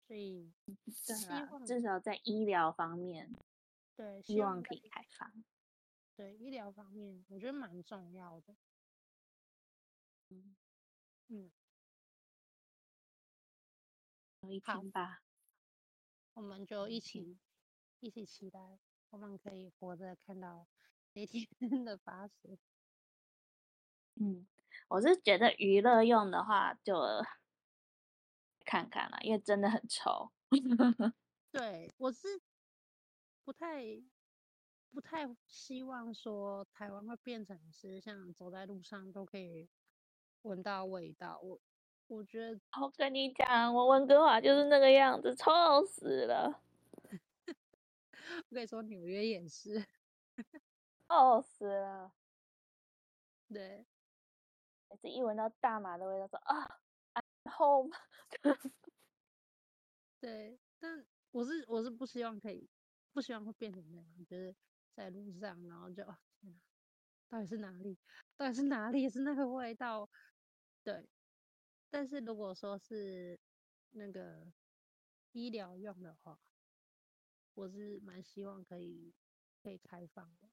[0.07, 0.53] 所以，
[0.87, 1.13] 希
[1.51, 3.35] 望至少在医疗方面，
[3.95, 5.43] 对，希望可以开放。
[6.15, 8.55] 对，医疗方面，我觉得蛮重要的。
[10.29, 10.55] 嗯
[11.27, 11.51] 嗯，
[14.41, 15.21] 有一天吧，
[16.33, 17.37] 我们就一起
[17.99, 20.67] 一起期待，我们可以活着看到
[21.13, 21.45] 那天
[21.83, 22.57] 的发生。
[24.19, 24.45] 嗯，
[24.87, 26.95] 我是觉得娱乐用的话就
[28.65, 30.31] 看看了，因为真的很臭。
[31.51, 32.41] 对，我是
[33.43, 33.83] 不太
[34.91, 39.67] 不太希望说台湾会变成是像走在路上都可以
[40.43, 41.39] 闻到味道。
[41.41, 41.59] 我
[42.07, 46.61] 我觉得，我跟你讲，我温哥华就是那个样子，臭死了。
[48.49, 49.85] 我跟你说，纽约也是，
[51.07, 52.11] 臭死了。
[53.53, 53.85] 对。
[54.89, 56.79] 每次一闻到大麻的味道，说啊
[57.13, 57.91] ，I'm home。
[60.19, 62.69] 对，但我是我是不希望可以，
[63.13, 64.55] 不希望会变成那样，就是
[64.95, 66.03] 在路上，然后就
[66.39, 66.59] 天哪，
[67.29, 67.99] 到底是哪里？
[68.37, 69.09] 到底是哪里？
[69.09, 70.09] 是那个味道？
[70.83, 71.09] 对。
[71.89, 73.39] 但是如果说是
[73.91, 74.53] 那个
[75.31, 76.41] 医疗用的话，
[77.53, 79.15] 我是蛮希望可以
[79.63, 80.49] 可以开放的。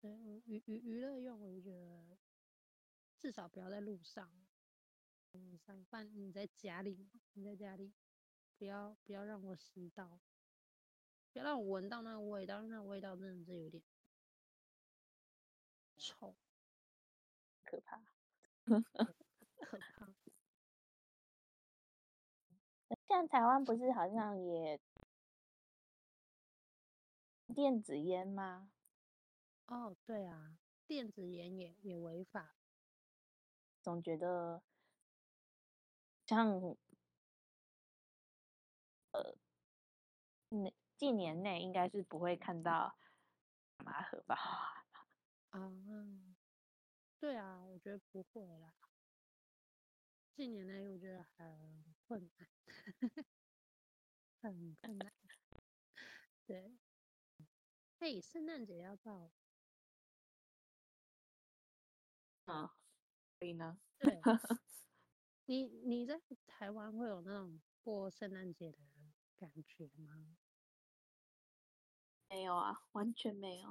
[0.00, 0.10] 对，
[0.46, 2.18] 娱娱娱乐用，我觉得
[3.22, 4.32] 至少不要在路上。
[5.32, 7.94] 嗯，上班你在家里，你在家里，
[8.58, 10.18] 不要不要让我吸到，
[11.32, 13.80] 不要让我闻到那个味道，那个味道真的是有点
[15.96, 16.34] 臭，
[17.64, 18.02] 可怕，
[19.60, 20.12] 可怕。
[23.06, 24.80] 像台湾不是好像也
[27.54, 28.72] 电子烟吗？
[29.68, 30.58] 哦，对啊，
[30.88, 32.61] 电子烟也也违法。
[33.82, 34.62] 总觉得
[36.26, 36.76] 像
[39.14, 39.36] 呃，
[40.50, 42.96] 那近年内应该是不会看到
[43.76, 44.36] 大麻盒吧？
[45.50, 45.60] 啊。
[45.60, 46.36] 嗯，
[47.20, 48.74] 对啊，我觉得不会啦。
[50.34, 52.48] 近年内我觉得很困难，
[54.42, 55.12] 很困难。
[56.46, 56.78] 对，
[58.00, 59.32] 嘿，圣诞节要到。
[62.48, 62.81] 嗯，所
[63.42, 63.78] 以呢？
[63.98, 64.20] 对，
[65.46, 68.78] 你你在台湾会有那种过圣诞节的
[69.38, 70.36] 感觉吗？
[72.28, 73.68] 没有啊，完全没有。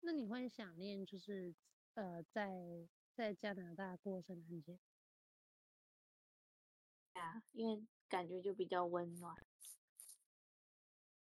[0.00, 1.54] 那你会想念就是
[1.94, 4.78] 呃，在在加拿大过圣诞节？
[7.14, 9.34] 对啊，因为感觉就比较温暖。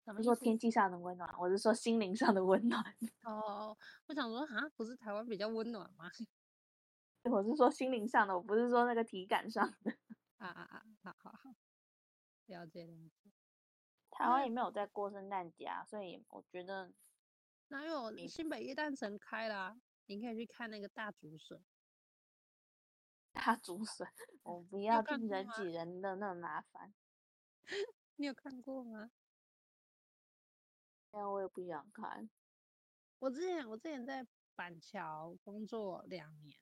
[0.05, 2.83] 不是说天气上的温暖，我是说心灵上的温暖。
[3.23, 3.77] 哦，
[4.07, 6.09] 我想说啊，不是台湾比较温暖吗？
[7.23, 9.91] 我是说心灵上的，我不是说那个体感上的。
[10.37, 10.85] 啊啊啊！
[11.03, 11.55] 好好好，
[12.47, 13.31] 了解了解。
[14.09, 16.91] 台湾也没有在过圣诞节啊，所以我觉得
[17.67, 19.79] 哪有新北夜诞城开啦？
[20.07, 21.63] 你可以去看那个大竹笋。
[23.31, 24.07] 大竹笋，
[24.43, 26.93] 我不要人挤人的那么麻烦。
[28.17, 29.11] 你有看过吗？
[31.11, 32.29] 那我也不想看。
[33.19, 36.57] 我之前我之前在板桥工作两年，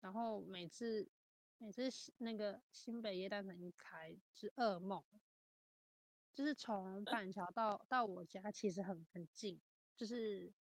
[0.00, 1.08] 然后每次
[1.58, 5.04] 每次那个新北耶诞城一开是噩梦，
[6.34, 9.60] 就是从板桥到到我家其实很很近，
[9.96, 10.52] 就是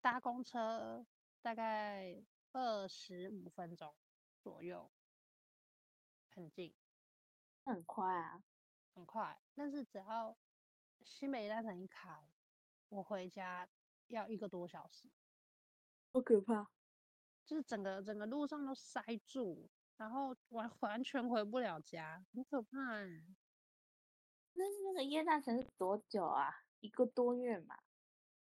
[0.00, 1.06] 搭公车
[1.40, 3.94] 大概二十五分钟
[4.40, 4.90] 左右，
[6.34, 6.74] 很近，
[7.64, 8.44] 很快啊，
[8.94, 10.36] 很快，但是只要。
[11.04, 12.28] 新北耶诞城一开，
[12.88, 13.68] 我回家
[14.06, 15.10] 要一个多小时，
[16.12, 16.70] 好可怕！
[17.44, 23.36] 就是整个整个路上都塞住，然后完完全回不了家，很可怕欸。
[24.54, 26.50] 那那个耶诞城是多久啊？
[26.80, 27.76] 一个多月嘛？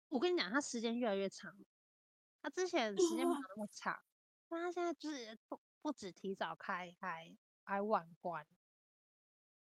[0.08, 1.64] 我跟你讲，它时间越来越长。
[2.40, 4.00] 它之前时间没有那么 长，
[4.48, 8.46] 但它现在就是不不止提早开，还还晚关，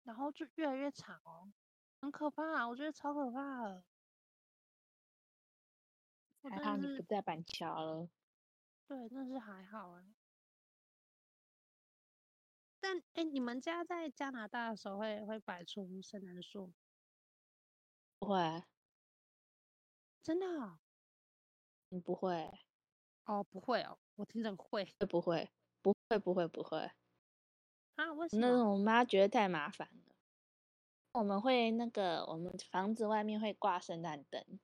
[0.02, 1.52] 然后就越来越长哦。
[2.00, 3.84] 很可怕，我觉得超可怕的。
[6.48, 8.08] 还好你不在板桥了。
[8.88, 10.14] 对，那是还好哎。
[12.78, 16.72] 但哎，你们家在加拿大的时候会会摆出圣诞树？
[18.18, 18.62] 不会。
[20.22, 20.78] 真的哦？
[21.88, 22.60] 你不会？
[23.24, 24.84] 哦，不会哦，我听着会。
[25.00, 25.50] 会不会？
[25.82, 26.92] 不会，不会，不会。
[27.96, 28.12] 啊？
[28.12, 28.46] 为什么？
[28.46, 30.14] 那种我妈觉得太麻烦了。
[31.12, 34.60] 我们会那个，我们房子外面会挂圣诞灯。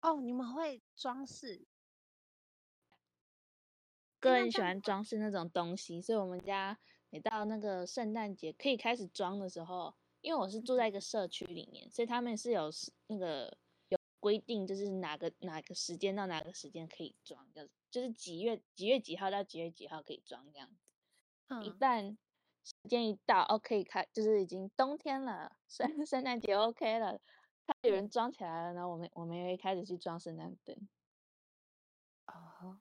[0.00, 1.66] 哦，你们会装饰？
[4.20, 6.78] 个人喜欢装饰那种东西，所以我们家
[7.10, 12.70] 每到那个圣诞节可以开始装的时候，因为我是住在一个社区里面，所以他们是有
[13.06, 13.56] 那个
[13.88, 20.74] 有规定，就是哪个哪个时间到哪个时间可以装，就是就是几月几月几号到几月几号可以装这样子。
[21.48, 22.16] 嗯，一旦。
[22.64, 27.18] 时间一到，OK，开就是已经冬天了，圣 圣诞节 OK 了，
[27.80, 30.76] 有人装起来了，然后我们我们也会开始去装圣诞灯。
[32.26, 32.76] 哦，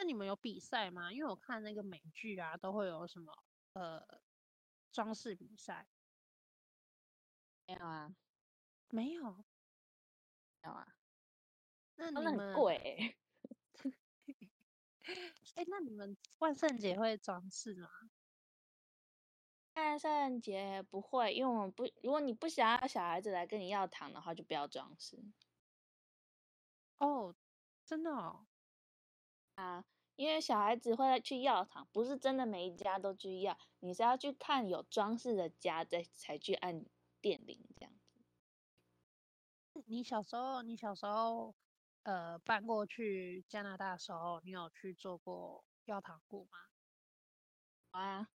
[0.00, 1.12] 那你们有比赛吗？
[1.12, 4.02] 因为我看那个美剧啊，都会有什么呃
[4.90, 5.86] 装饰比赛。
[7.66, 8.16] 没有啊，
[8.88, 9.30] 没有，
[10.62, 10.96] 没有啊。
[11.96, 13.14] 那你们很贵欸。
[15.56, 17.90] 哎，那你们万圣节会装饰吗？
[19.74, 25.22] 万圣节不会，因为我们不，如果你不想要小孩子来跟你要糖的话，就不要装饰。
[26.96, 27.36] 哦，
[27.84, 28.46] 真的哦。
[29.60, 29.84] 啊，
[30.16, 36.86] 因为小孩子会去药堂，不是真的每一家都去药，你是要去看有装饰的家再才去按
[37.20, 38.24] 电铃这样子。
[39.86, 41.54] 你小时候，你小时候，
[42.04, 46.58] 呃，搬过去加拿大的时候，你有去做过药堂过吗？
[47.90, 48.28] 啊，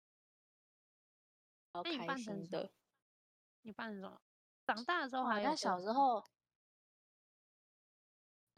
[1.73, 2.71] 好开心的。
[3.63, 4.21] 你办什么？
[4.67, 5.55] 长大的时候还有？
[5.55, 6.23] 小时候。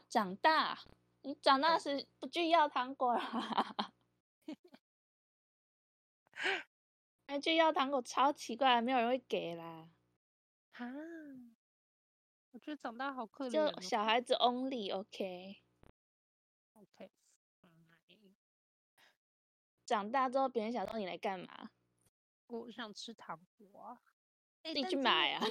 [0.08, 0.78] 长大，
[1.22, 3.92] 你长大时不去要糖果啦？
[7.26, 9.90] 哎去要糖果超奇怪，没有人会给啦。
[10.72, 10.86] 啊，
[12.52, 13.50] 我觉得长大好可怜。
[13.50, 15.62] 就小孩子 only，OK。
[16.72, 17.12] OK。
[19.84, 21.70] 长大之后，别人想说你来干嘛？
[22.46, 24.00] 我想吃糖果啊。
[24.62, 25.44] 自己去买啊。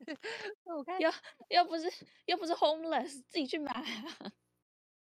[0.64, 1.10] 我看又
[1.48, 1.90] 又不是
[2.26, 4.32] 又不是 homeless，自己去买啊！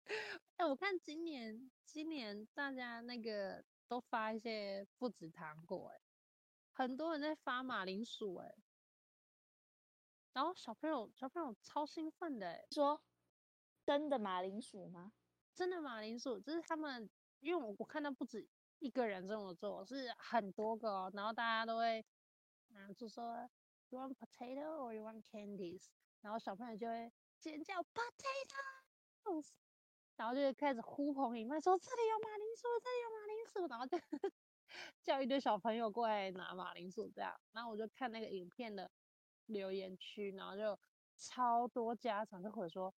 [0.57, 6.01] 哎，我看今年今年大家那个都发一些不止糖果，哎，
[6.73, 8.55] 很多人在发马铃薯，哎，
[10.33, 13.01] 然后小朋友小朋友超兴奋的，哎，说
[13.85, 15.13] 真的马铃薯吗？
[15.53, 18.47] 真的马铃薯，就是他们，因为我我看到不止
[18.79, 22.03] 一个人这么做，是很多个哦，然后大家都会，
[22.73, 23.49] 嗯，就说。
[23.91, 25.87] You want potato or you want candies？
[26.21, 29.43] 然后小朋友就会尖叫，potato！
[30.15, 33.97] 然后就开始呼朋引伴说这里有马铃薯，这里有马铃薯，然后就
[35.03, 37.37] 叫一堆小朋友过来拿马铃薯这样。
[37.51, 38.89] 然后我就看那个影片的
[39.47, 40.79] 留言区，然后就
[41.17, 42.95] 超多家长就会说，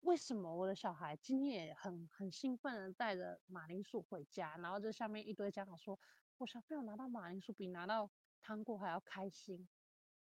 [0.00, 4.56] 为什么我的小孩今天也很很兴奋的带着马铃薯回家？
[4.56, 6.00] 然后就下面一堆家长说，
[6.38, 8.10] 我小朋友拿到马铃薯比拿到
[8.42, 9.68] 糖果还要开心，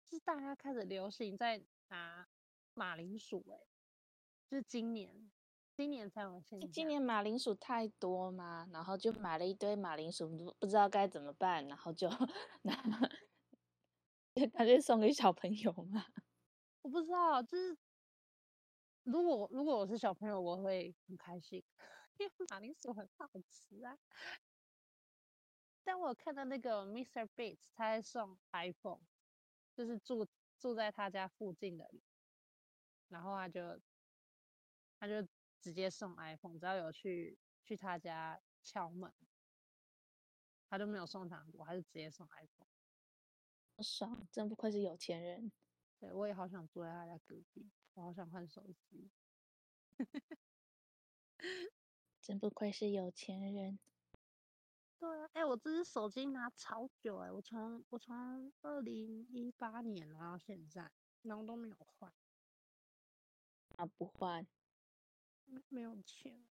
[0.03, 2.27] 是大家开始流行在拿
[2.73, 3.67] 马铃薯哎、欸，
[4.49, 5.31] 就是今年，
[5.75, 6.59] 今年才有现。
[6.71, 12.09] 今年马铃薯太多嘛，然后就买了一堆马铃薯，不不知道该怎么办，然后就
[12.63, 12.75] 拿，
[14.53, 16.05] 干脆送给小朋友嘛。
[16.83, 17.77] 我不知道，就是
[19.03, 21.63] 如果如果我是小朋友，我会很开心，
[22.17, 23.97] 因为马铃薯很好吃啊。
[25.87, 27.25] 但我看到那个 Mr.
[27.33, 28.99] Bates，他在送 iPhone，
[29.73, 30.27] 就是住
[30.59, 31.89] 住在他家附近的，
[33.07, 33.79] 然后他就
[34.99, 35.25] 他就
[35.61, 39.13] 直接送 iPhone，只要有去去他家敲门，
[40.69, 42.67] 他都没有送糖果，他就直接送 iPhone。
[43.81, 45.53] 爽，真不愧是有钱人。
[46.01, 49.09] 对，我也好想住在他家隔壁，我好想换手机。
[52.19, 53.79] 真不愧是有钱人。
[54.99, 62.11] 对啊，哎、欸，我这只手机拿超久哎、欸，我从我从二零一八年拿到现在，然后都没有换。
[63.75, 64.47] 啊，不换？
[65.45, 66.47] 没没有钱。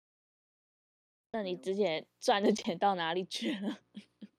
[1.31, 3.79] 那你之前赚的钱到哪里去了？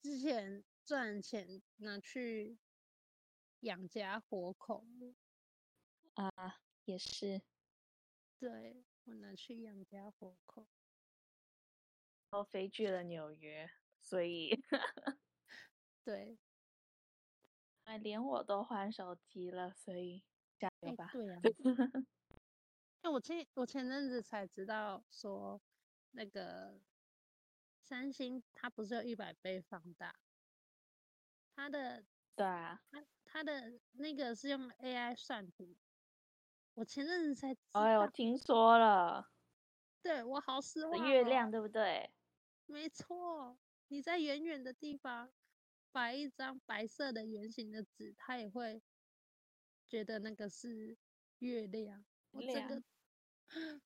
[0.00, 2.58] 之前赚钱拿去
[3.60, 4.86] 养家活口。
[6.14, 6.30] 啊，
[6.86, 7.42] 也是。
[8.38, 10.66] 对，我拿去养家活口。
[12.30, 14.50] 都飞去了纽约，所以
[16.04, 16.38] 对，
[17.84, 20.22] 哎，连我都换手机了，所以
[20.58, 21.06] 加油吧。
[21.06, 21.42] 欸、对呀、啊，
[23.02, 25.60] 哎，我前我前阵子才知道说，
[26.10, 26.80] 那个
[27.82, 30.14] 三星它不是有一百倍放大，
[31.56, 32.04] 它的
[32.36, 35.76] 对啊，它它的那个是用 AI 算图，
[36.74, 39.30] 我前阵子才哎，我听说了，
[40.02, 42.10] 对我好失望、哦，月亮对不对？
[42.68, 45.32] 没错，你在远远的地方
[45.90, 48.82] 摆一张白色的圆形的纸，他也会
[49.88, 50.98] 觉得那个是
[51.38, 52.04] 月亮。
[52.30, 52.82] 我真的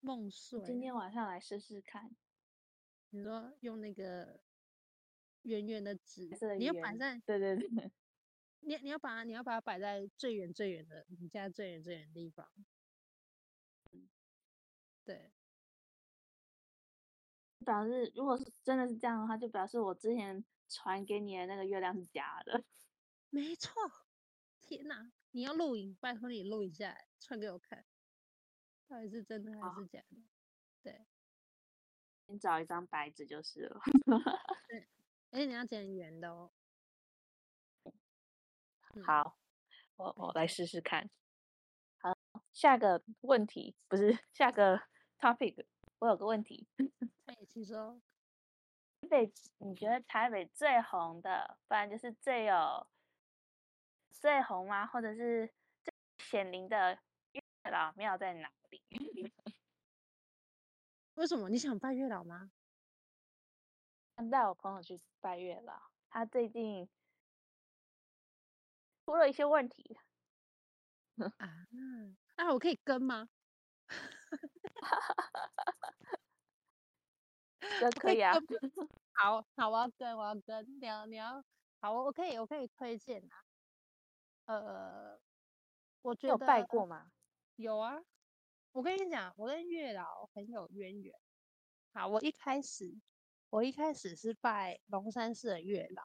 [0.00, 0.60] 梦碎。
[0.66, 2.14] 今天晚上来试试看。
[3.08, 4.42] 你说用那个
[5.42, 7.90] 圆圆的纸，圆你要摆在对对对，
[8.60, 12.46] 你你要把它你要把它摆在最远最远的你家最远最远的地方。
[17.64, 22.62] 表示，如果是真的是这样的话，就表示我之前传给你的那个月亮是假的。
[23.30, 23.72] 没错，
[24.60, 25.10] 天哪！
[25.32, 27.84] 你要录影，拜托你录一下，传给我看，
[28.86, 30.16] 到底是真的还是假的？
[30.84, 31.04] 对，
[32.26, 33.80] 你找一张白纸就是了。
[34.68, 34.88] 对，
[35.32, 36.52] 而且你要剪圆的哦。
[39.04, 39.36] 好，
[39.96, 41.10] 我我来试试看。
[41.98, 42.16] 好，
[42.52, 44.80] 下个问题不是下个
[45.18, 45.66] topic，
[45.98, 46.68] 我有个问题。
[47.26, 47.74] 哎，其实
[49.00, 52.86] 台北，你觉得台北最红的，不然就是最有
[54.10, 54.86] 最红吗？
[54.86, 55.46] 或者是
[55.82, 56.98] 最显灵的
[57.32, 58.82] 月老庙在哪里？
[61.14, 62.50] 为什么你想拜月老吗？
[64.30, 66.88] 带我朋友去拜月老，他最近
[69.04, 69.98] 出了一些问题。
[71.38, 71.66] 啊，
[72.36, 73.28] 那我可以跟吗？
[77.80, 78.32] 这可以啊。
[79.12, 80.80] 好好，我要跟，我要跟。
[80.80, 81.42] 你要，你要，
[81.80, 83.44] 好，我可以，我可以推荐啊。
[84.46, 85.18] 呃，
[86.02, 87.10] 我觉得有拜过吗？
[87.56, 88.02] 有啊。
[88.72, 91.14] 我跟你讲，我跟月老很有渊源。
[91.92, 92.92] 好，我一开始，
[93.50, 96.02] 我一开始是拜龙山寺的月老，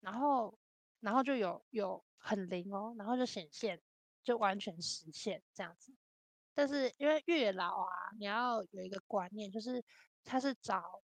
[0.00, 0.58] 然后，
[1.00, 3.78] 然后就有有很灵哦，然后就显现，
[4.24, 5.94] 就完全实现这样子。
[6.54, 9.84] 但是因为月老啊，你要有一个观念，就是
[10.28, 11.02] 他是找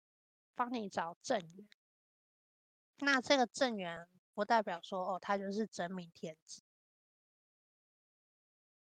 [0.54, 1.68] 帮你找正缘，
[2.98, 6.62] 那这个正缘不代表说哦，他就是真命天子，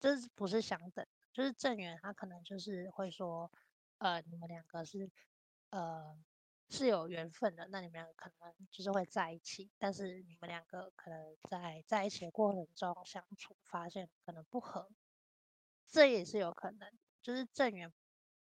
[0.00, 1.06] 这是不是相等？
[1.32, 3.48] 就是正缘，他可能就是会说，
[3.98, 5.08] 呃，你们两个是，
[5.70, 6.18] 呃，
[6.70, 14.90] 是有缘分的，那你们两个可能就是会在一起，但是你们两个可能在在一起的过程中相处，发现可能不合，
[15.86, 16.90] 这也是有可能。
[17.22, 17.92] 就是正缘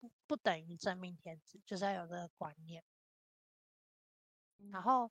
[0.01, 2.82] 不不等于真命天子，就是要有这个观念。
[4.70, 5.11] 然后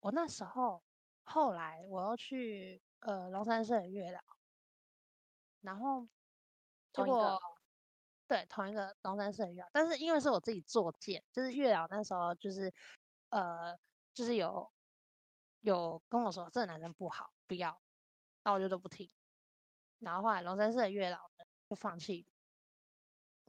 [0.00, 0.82] 我那时候
[1.24, 4.20] 后来我又去呃龙山寺的月老，
[5.60, 6.08] 然后。
[6.94, 7.40] 结果，
[8.28, 12.70] 对，同一个龙山寺的月老，但是因为是我自己作贱，就是月老那时候就是，
[13.30, 13.74] 呃，
[14.12, 14.70] 就是有
[15.60, 17.80] 有跟我说这个男生不好，不要，
[18.44, 19.10] 那我就都不听。
[20.00, 22.26] 然后后来龙山寺的月老呢就放弃，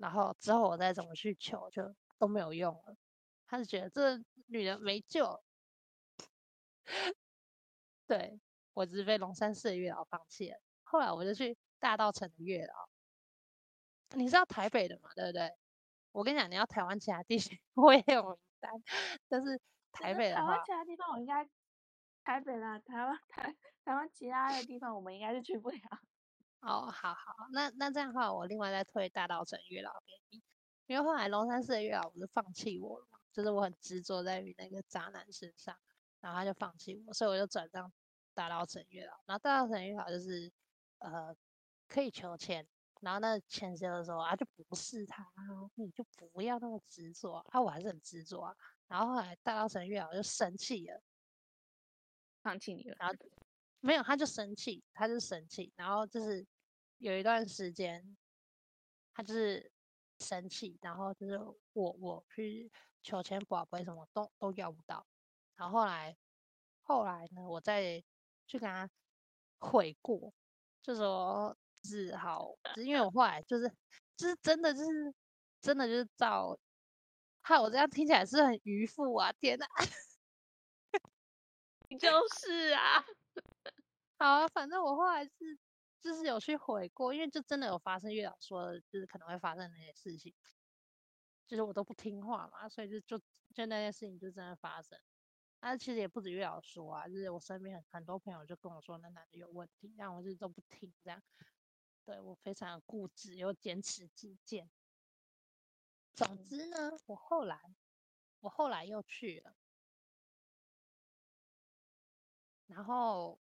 [0.04, 2.98] 然后之后我再怎么去求就都没有用了，
[3.48, 5.42] 他是觉得这女人没救，
[8.06, 8.38] 对，
[8.74, 10.60] 我只是被龙山寺的月老放弃了。
[10.84, 12.90] 后来我就去大道城的月老。
[14.18, 15.10] 你是要台北的嘛？
[15.16, 15.56] 对不对？
[16.12, 18.72] 我跟你讲，你要台湾其他地区 我也有名单，
[19.30, 19.58] 但是
[19.94, 21.50] 台北的话，台湾其他地方我应该
[22.26, 25.80] 台北啦，台湾台台湾其他的地方我们应该是去不了。
[26.66, 30.42] 哦，好好，那那这样的话，我另外再推大稻城月老给你，
[30.88, 35.78] 因为后来龙山寺的月老不是放弃我了嘛，就是我很执着在于那个渣男身上，
[36.22, 37.92] 然后他就放弃我，所以我就转账
[38.34, 39.14] 大稻城月老。
[39.26, 40.52] 然后大稻城月老就是
[41.00, 41.36] 呃
[41.90, 42.66] 可以求签。
[43.02, 45.30] 然后那签字的时候啊，就不是他，
[45.76, 47.60] 你就不要那么执着啊！
[47.60, 48.56] 我还是很执着啊。
[48.88, 51.02] 然后后来大稻城月老就生气了，
[52.42, 52.96] 放弃你了。
[52.98, 53.14] 然后
[53.84, 55.74] 没有，他就生气，他就生气。
[55.76, 56.46] 然后就是
[57.00, 58.18] 有一段时间，
[59.14, 59.70] 他就是
[60.20, 61.38] 生气，然后就是
[61.74, 62.72] 我我去
[63.04, 65.06] 求签宝贝什么都都要不到。
[65.58, 66.16] 然后后来
[66.82, 68.02] 后来呢，我再
[68.48, 68.90] 去跟他
[69.60, 70.34] 悔过，
[70.82, 71.56] 就说。
[71.86, 73.70] 是好，因为我后来就是，
[74.16, 75.14] 就是真的就是，
[75.60, 76.58] 真的就是照，
[77.42, 79.34] 害我这样听起来是很愚妇啊！
[79.34, 79.68] 天哪，
[81.90, 82.10] 你就
[82.40, 83.04] 是啊，
[84.24, 85.32] 好啊，反正我后来是
[86.00, 90.34] 就是有去悔过，因为就真的有发生月老说的，就是可能会发生那些事情，
[91.46, 93.20] 就是我都不听话嘛，所以就就
[93.54, 94.98] 就那件事情就真的发生。
[95.60, 101.22] 但其实也不止月老说啊，就是我身边很很多朋友就跟我说那男的有问题，但我就都不听这样。
[102.06, 104.72] 对，我非常固执又坚持己见。
[106.16, 107.60] 总之呢，我后来
[108.40, 109.54] 我后来又去了，
[112.68, 113.38] 然后，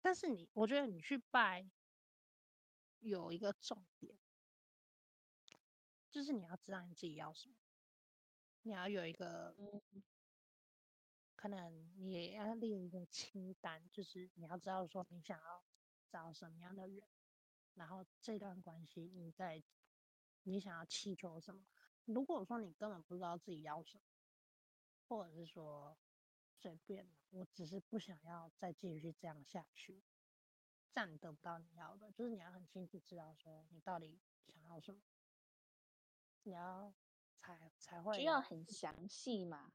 [0.00, 1.70] 但是你，我觉得你去拜
[3.00, 4.18] 有一个重点，
[6.10, 7.54] 就是你要知道你自己要什么，
[8.62, 9.54] 你要有一个，
[11.36, 15.64] 可能你也要列一个清单，就是你要知道说你想要
[16.08, 17.02] 找什么样的人。
[17.74, 19.62] 然后这段关系，你在
[20.42, 21.64] 你想要祈求什么？
[22.04, 24.04] 如果说你根本不知道自己要什么，
[25.06, 25.96] 或者是说
[26.60, 30.02] 随便，我只是不想要再继续这样下去，
[30.92, 32.10] 这样你得不到你要的。
[32.12, 35.00] 就是你要很清楚知道说你到底想要什么，
[36.42, 36.92] 你要
[37.36, 38.18] 才才会。
[38.18, 39.72] 需要很详细嘛？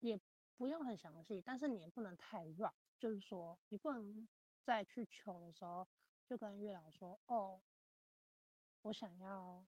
[0.00, 0.20] 也
[0.56, 4.28] 不用很详细，但是你也不能太乱，就是说你不能
[4.62, 5.88] 再去求的时候。
[6.26, 7.60] 就跟月老说：“哦，
[8.80, 9.62] 我想要，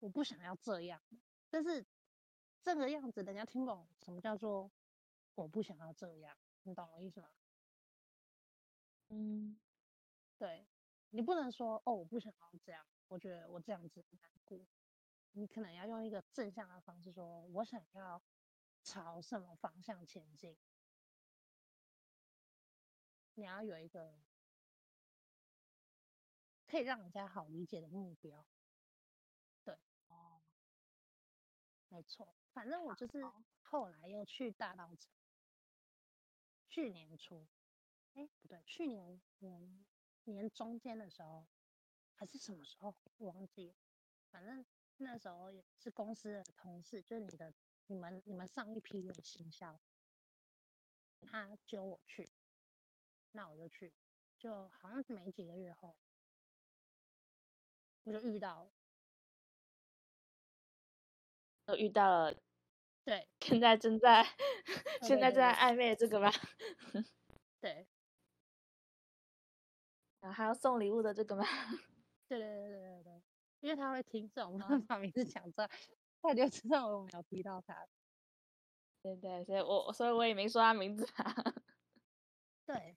[0.00, 1.00] 我不想要这样，
[1.48, 1.82] 但是
[2.60, 4.70] 这个样子人家听不懂什么叫做
[5.42, 7.30] 我不想要这样，你懂我意思吗？”
[9.10, 9.58] 嗯，
[10.36, 10.66] 对，
[11.10, 14.66] 你不能说：“哦，我不想要这样，我觉得我这样子很难过。”
[15.32, 18.22] 你可能要用一个正向的方式说：“我想要
[18.82, 20.56] 朝什么方向前进。”
[23.34, 24.20] 你要有一个。
[26.66, 28.46] 可以让人家好理解的目标。
[29.64, 29.74] 对，
[30.08, 30.42] 哦，
[31.88, 33.22] 没错，反正我就是
[33.62, 35.06] 后来又去大稻埕，
[36.68, 37.46] 去年初，
[38.14, 39.86] 哎，不对，去年年
[40.24, 41.46] 年中间的时候，
[42.14, 43.74] 还是什么时候，忘记，
[44.30, 44.64] 反正
[44.98, 47.54] 那时候也是公司的同事，就是你的、
[47.86, 49.80] 你们、你们上一批的行销，
[51.22, 52.28] 他揪我去，
[53.32, 53.94] 那我就去，
[54.38, 55.96] 就好像是没几个月后，
[58.02, 58.70] 我就遇到了，
[61.64, 62.34] 都遇到了，
[63.08, 64.22] 对，现在正在，
[65.00, 66.30] 现在正在暧昧这个吗？
[67.58, 67.88] 对，
[70.20, 71.42] 然后还要送礼物的这个吗？
[72.28, 73.22] 对对对对对对，
[73.60, 75.70] 因为他会听这种，我把名字讲出来，
[76.20, 77.88] 他就知道我没有提到他。
[79.00, 81.34] 对对，所以我所以我也没说他名字啊。
[82.66, 82.94] 对，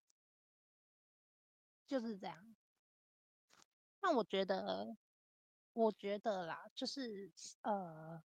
[1.87, 2.53] 就是这样。
[4.01, 4.97] 那我觉得，
[5.71, 7.31] 我觉得啦，就是
[7.61, 8.21] 呃，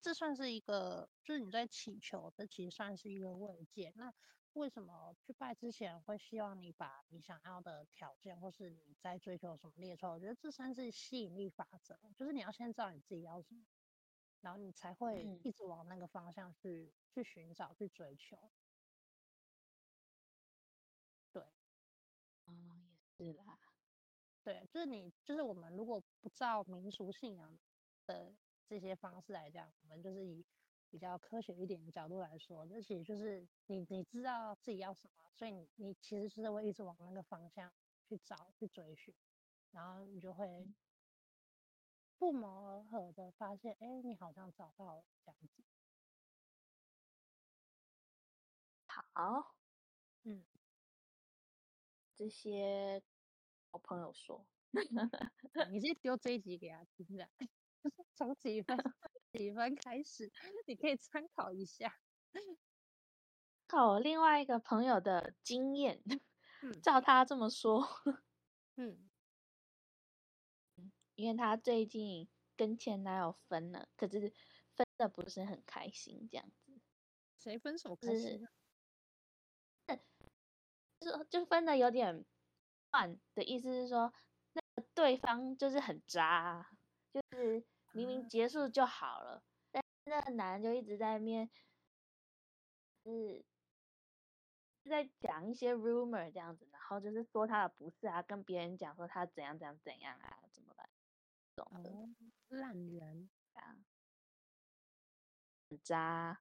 [0.00, 3.92] 这算是一个，就是你在祈求，这其实算是一个慰藉。
[3.96, 4.12] 那
[4.54, 10.12] 为什么去拜之前会希望你把你想要的条件，或是你在追求什么列出来？
[10.12, 13.66] 我觉得这算是吸引力法则，就是你要先知道你自己要什么，
[14.40, 18.52] 然后你才会一直往那个方向去、嗯、去寻找、去追求。
[21.32, 21.42] 对，
[22.46, 23.58] 嗯，也是啦。
[24.42, 27.58] 对，就是你，就是我们如果不照民俗信仰
[28.06, 28.36] 的
[28.70, 30.46] 这些方式来讲，我们就是以。
[30.92, 37.72] 比较科学一点的角度来说，这其实就是你你知道自己要什么，所以你你其实是会一直往那个方向
[38.08, 39.14] 去找去追寻，
[39.70, 40.66] 然后你就会
[42.18, 45.62] 不谋而合的发现，哎，你好像找到了这样子。
[48.88, 49.54] 好，
[50.24, 50.44] 嗯，
[52.16, 53.00] 这些
[53.70, 54.48] 我朋友说，
[55.70, 57.30] 你先丢这一集给他听的，
[58.14, 58.76] 从几分？
[59.32, 60.30] 几分开始，
[60.66, 62.00] 你可以参考一下。
[63.66, 66.02] 靠我另外一个朋友的经验，
[66.62, 67.86] 嗯，照他这么说，
[68.76, 69.08] 嗯，
[71.14, 74.32] 因为他最近跟前男友分了，可是
[74.74, 76.80] 分的不是很开心，这样子。
[77.38, 78.46] 谁分手开心？
[81.00, 82.26] 就就分的有点
[82.90, 84.12] 乱的意思是说，
[84.52, 86.76] 那个对方就是很渣，
[87.12, 87.69] 就是。
[88.00, 91.50] 明明结束就好了，但那个男人就一直在那边，
[93.04, 93.44] 是
[94.88, 100.88] 在讲一些 rumor 这样子，然后就是说他的不是啊，跟别人讲说他怎样怎样怎样啊，怎么办？
[101.54, 101.90] 懂的，
[102.48, 103.76] 烂人啊，
[105.68, 106.40] 很渣。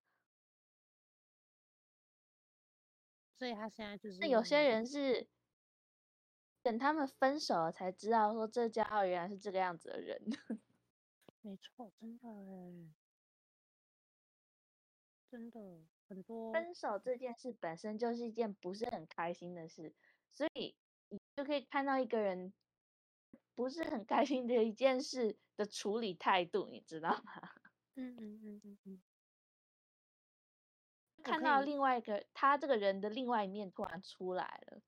[3.38, 4.18] 所以他现在就是。
[4.20, 5.28] 那有些人是
[6.62, 10.22] 等他们分手了才知道说这家伙原来是这个样子的人。
[11.41, 12.93] 没错，真的哎，
[15.31, 15.59] 真的
[16.07, 16.51] 很多。
[16.53, 19.95] 分手这件事本身就是一件不是很开心的事，
[20.31, 20.75] 所以
[21.09, 22.53] 你就可以看到一个人
[23.55, 27.33] 不是很开心的一件事的处理态度，你知道吗？
[27.95, 29.01] 嗯嗯嗯嗯嗯。
[31.23, 34.81] 看到另外一个他这个人的另外一面突然出来了。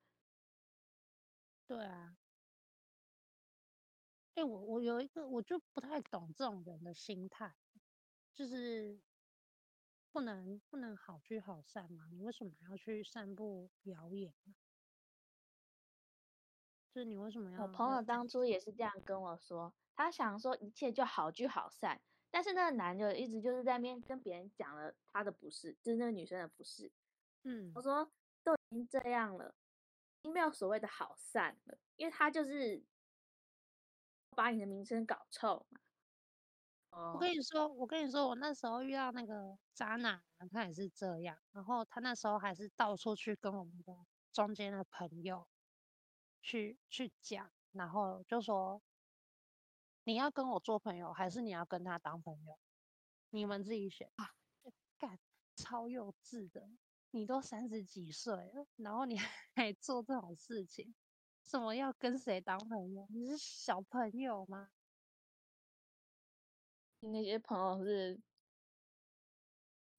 [1.67, 2.20] 对啊。
[4.41, 7.53] 哎、欸，我我有一个，我就不太懂这种人的心态，
[8.33, 8.99] 就是
[10.11, 12.07] 不能不能好聚好散嘛？
[12.11, 14.33] 你为什么要去散布谣言？
[16.91, 17.61] 就是你为什么要？
[17.61, 26.91] 我朋友当初也是这样跟我说，他想说一切就好聚好散，但是那个男的一直就是在那边跟别人讲了他的不是，就是那个女生的不是。
[27.43, 28.11] 嗯，我说
[28.43, 29.53] 都已经这样了，
[30.21, 32.83] 已经没有所谓的好散了，因为他就是。
[34.35, 35.79] 把你的名声搞臭嘛。
[37.13, 40.21] 我跟你说，我跟你说，我那时候遇到那个渣男，
[40.51, 41.37] 他也是这样。
[41.51, 43.93] 然后他那时候还是到处去跟我们的
[44.33, 45.47] 中间的朋友
[46.41, 48.81] 去去讲，然后就说
[50.03, 52.59] 你要跟我做朋友，还是你要跟他当朋友？
[53.29, 54.31] 你们自己选啊！
[54.97, 55.17] 干，
[55.55, 56.69] 超幼稚的，
[57.11, 60.93] 你都三十几岁了，然后你还 做这种事情。
[61.51, 63.05] 什么要跟谁当朋友？
[63.09, 64.69] 你是小朋友吗？
[67.01, 68.21] 你那些朋友是什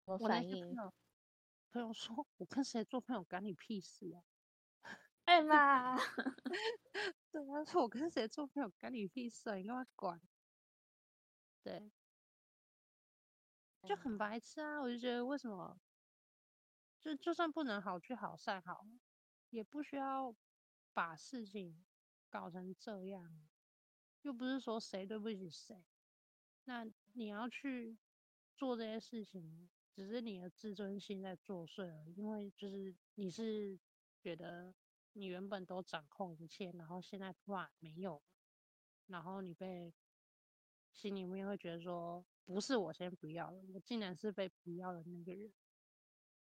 [0.07, 0.75] 么反应？
[0.75, 0.95] 朋友，
[1.71, 4.25] 朋友说：“我跟谁做朋友，干你屁事啊！
[5.27, 5.99] ”哎妈！
[7.31, 9.57] 对，啊说：“我跟谁做朋友，干你屁事啊！
[9.57, 10.19] 你干嘛管？”
[11.63, 11.93] 对，
[13.87, 14.81] 就很白痴啊！
[14.81, 15.79] 我就觉得为什么，
[16.99, 18.87] 就就算不能好聚好散好，
[19.51, 20.35] 也不需要。
[20.95, 21.85] 把事情
[22.31, 23.49] 搞成这样，
[24.23, 25.85] 又不是说谁对不起谁，
[26.65, 27.99] 那你要去
[28.57, 32.15] 做这些事情，只是你的自尊心在作祟而已。
[32.15, 33.79] 因为就是你是
[34.21, 34.75] 觉得
[35.13, 38.23] 你原本都掌控一切，然后现在突然没有，
[39.07, 39.93] 然后你被
[40.93, 45.53] 心里面会觉得说，不是我先不要了，我竟然是被不要的那个人，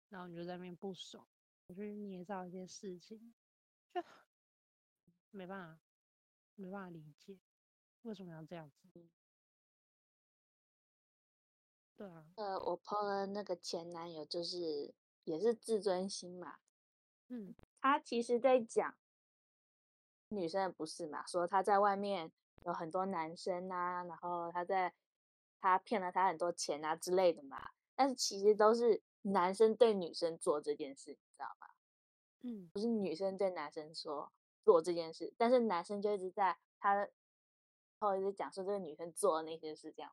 [0.10, 1.28] 然后你就在那边不爽，
[1.68, 3.34] 我去捏造一些事情，
[3.92, 4.02] 就
[5.36, 5.80] 没办法，
[6.56, 7.38] 没办法理解
[8.04, 9.08] 为什么要这样子。
[11.98, 16.60] 对啊，呃，我碰了那个前男友，就是也是自尊心嘛，
[17.28, 18.98] 嗯，他其实在讲
[20.30, 22.32] 女生的不是嘛，说他在外面
[22.66, 24.94] 有很多男生啊，然后他在。
[25.62, 31.68] 他骗了他很多钱啊之类的嘛，但是其实都是男生对女生做这件事，你知道吗？
[32.42, 34.32] 嗯，不是女生对男生说
[34.66, 37.08] 做这件事，但是男生就一直在他
[38.00, 40.12] 后一直讲说这个女生做的那些事，这样。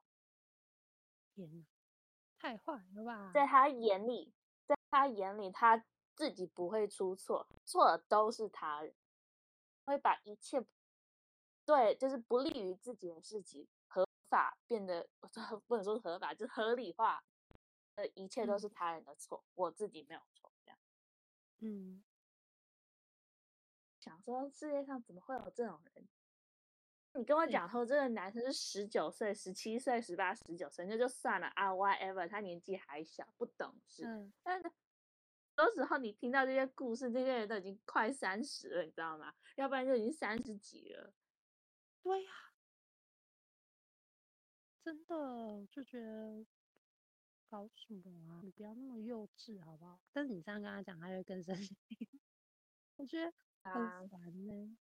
[1.35, 1.67] 天，
[2.39, 3.31] 太坏了吧？
[3.33, 4.35] 在他眼里，
[4.67, 5.83] 在他眼里，他
[6.15, 8.95] 自己不会出错，错的都是他人，
[9.87, 10.63] 会把一切
[11.65, 14.07] 对，就是不利于自己的事情合。
[14.29, 15.07] 法变得
[15.67, 17.23] 不能说合法，就是合理化，
[17.97, 20.79] 呃，一切都是他人的错，嗯、我自己没有错，这样。
[21.59, 22.03] 嗯，
[24.03, 26.09] 想说世界上怎么会有这种人？
[27.15, 34.05] 你跟我讲说这个男生是十九岁、十七岁、十八、十九岁，那就算了啊，whatever，他年纪还小，不懂事。
[34.05, 34.73] 嗯、但是，
[35.57, 39.33] 有时候你听到这些故事，这些人都已经快三十了，你知道吗？
[39.55, 41.15] 要不然就已经三十几了。
[42.03, 42.51] 对呀、啊。
[44.83, 46.45] 真的就觉得
[47.49, 48.41] 搞什么啊？
[48.43, 50.01] 你不要那么幼稚好不好？
[50.13, 51.77] 但是你这样跟他讲，他会更生气。
[52.97, 53.33] 我觉得
[53.63, 54.77] 很烦呢。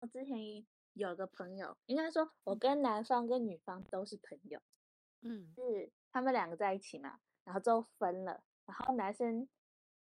[0.00, 4.60] 我之前有个朋友，应该说我跟男方跟女方都是朋友，
[5.22, 9.48] 嗯，是他们两个在一起嘛，然后之后分了，然后男生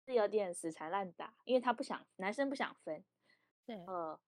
[0.05, 3.03] 是有点死缠烂打，因为他不想，男生不想分，
[3.66, 4.20] 对，呃。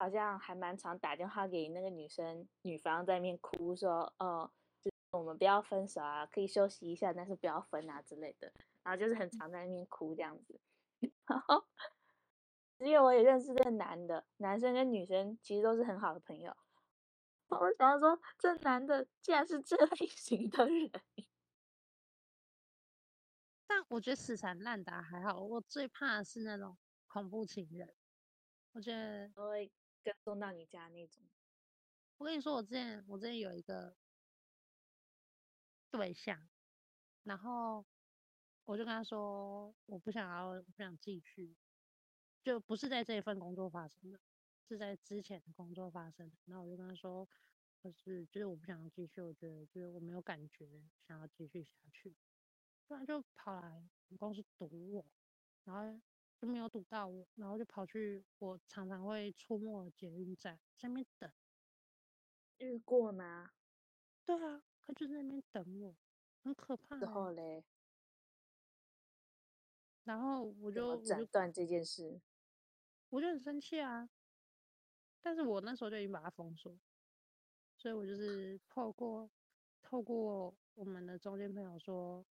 [0.00, 4.48] 好像还蛮常打电话给那个女生，女方在那边哭说：“哦，
[4.80, 8.52] 就我们不要分手啊，可以休息一下，但是不要分啊之类的。”
[8.84, 10.60] 然后就是很常在那边哭这样子。
[11.26, 11.66] 然后，
[12.78, 16.56] 只有我也认识这个男的，男生跟女生其实都是很好的朋友。
[17.48, 20.90] 我想要说，这男的竟然是这类型的人。
[23.66, 27.94] 但我觉得死缠烂打还好，我最怕的是那种恐怖情人。
[28.72, 29.70] 我觉得我会。
[30.00, 31.28] 跟踪到你家那种，
[32.16, 33.94] 我跟你说，我之前我之前有一个
[35.90, 36.48] 对象，
[37.24, 37.84] 然后
[38.64, 41.56] 我就跟他说，我不想要，我不想继续，
[42.42, 44.20] 就不是在这一份工作发生的，
[44.68, 46.36] 是在之前的工作发生的。
[46.46, 47.28] 然后我就跟他说，
[47.82, 52.16] 就是就是我不想要继续，我觉得就是我没有感觉想要继续下去，
[52.86, 55.06] 不然就跑来我们公司堵我，
[55.64, 56.00] 然后。
[56.40, 61.28] 就没有堵到我，然后就跑去我常常会出没的捷运站上面等。
[62.58, 63.50] 遇过吗？
[64.24, 65.96] 对啊，他就在那边等我，
[66.44, 66.96] 很可怕。
[66.96, 67.64] 之后嘞，
[70.04, 72.20] 然后我就斩断这件事，
[73.10, 74.08] 我就很生气啊。
[75.20, 76.78] 但是我那时候就已经把他封锁，
[77.76, 79.30] 所以我就是透过
[79.82, 82.24] 透过我们的中间朋友说。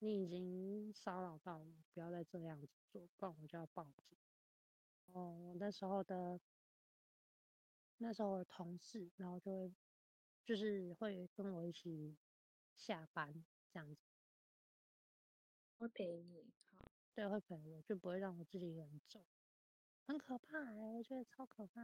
[0.00, 4.04] 你已经骚扰到我，不要再这样子做，不然我就要报警。
[5.12, 6.38] 哦，我那时候的
[7.96, 9.74] 那时候的同事，然后就会
[10.44, 12.16] 就是会跟我一起
[12.76, 14.00] 下班这样子，
[15.78, 19.20] 会陪你，好，对，会陪我，就不会让我自己一个人走，
[20.08, 21.82] 很可怕哎、欸，我觉得超可怕。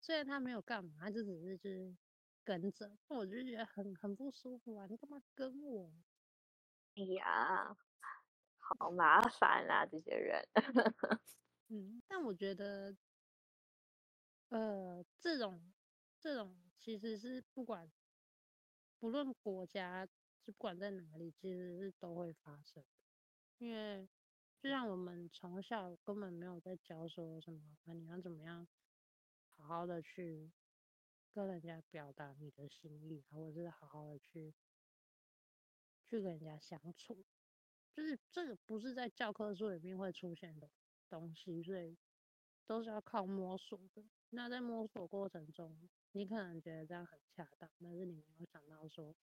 [0.00, 1.94] 虽然他没有干嘛，他就只是就是
[2.42, 5.92] 跟着，我就觉得很很不舒服啊，你干嘛跟我？
[6.94, 7.76] 哎呀，
[8.56, 10.42] 好麻烦啊，这些人。
[11.68, 12.96] 嗯，但我觉得，
[14.48, 15.74] 呃，这种
[16.18, 17.92] 这种其实是不管
[18.98, 22.82] 不论国家，就不管在哪里，其实是都会发生。
[23.58, 24.08] 因为
[24.62, 28.66] 就像我们从小根本没有在教说什么，啊，你要怎么样
[29.56, 30.52] 好好的去
[31.34, 34.54] 跟人家表达你的心意，或者是好好的去。
[36.04, 37.24] 去跟人家相处，
[37.94, 40.68] 就是这个不是在教科书里面会出现的
[41.08, 41.96] 东西，所以
[42.66, 44.04] 都是要靠摸索的。
[44.28, 49.16] 那在摸索过程中，你可能觉得这样很恰当，但是你没有想到说，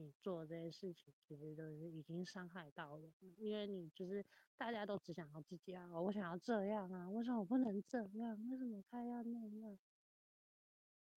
[0.00, 4.24] 你做这些事情，其实都是已经伤害到了，因为你就是
[4.56, 8.48] 大家都只想要自己啊，我想要这样啊，为什么我不能这样？
[8.50, 9.78] 为什么他要那样？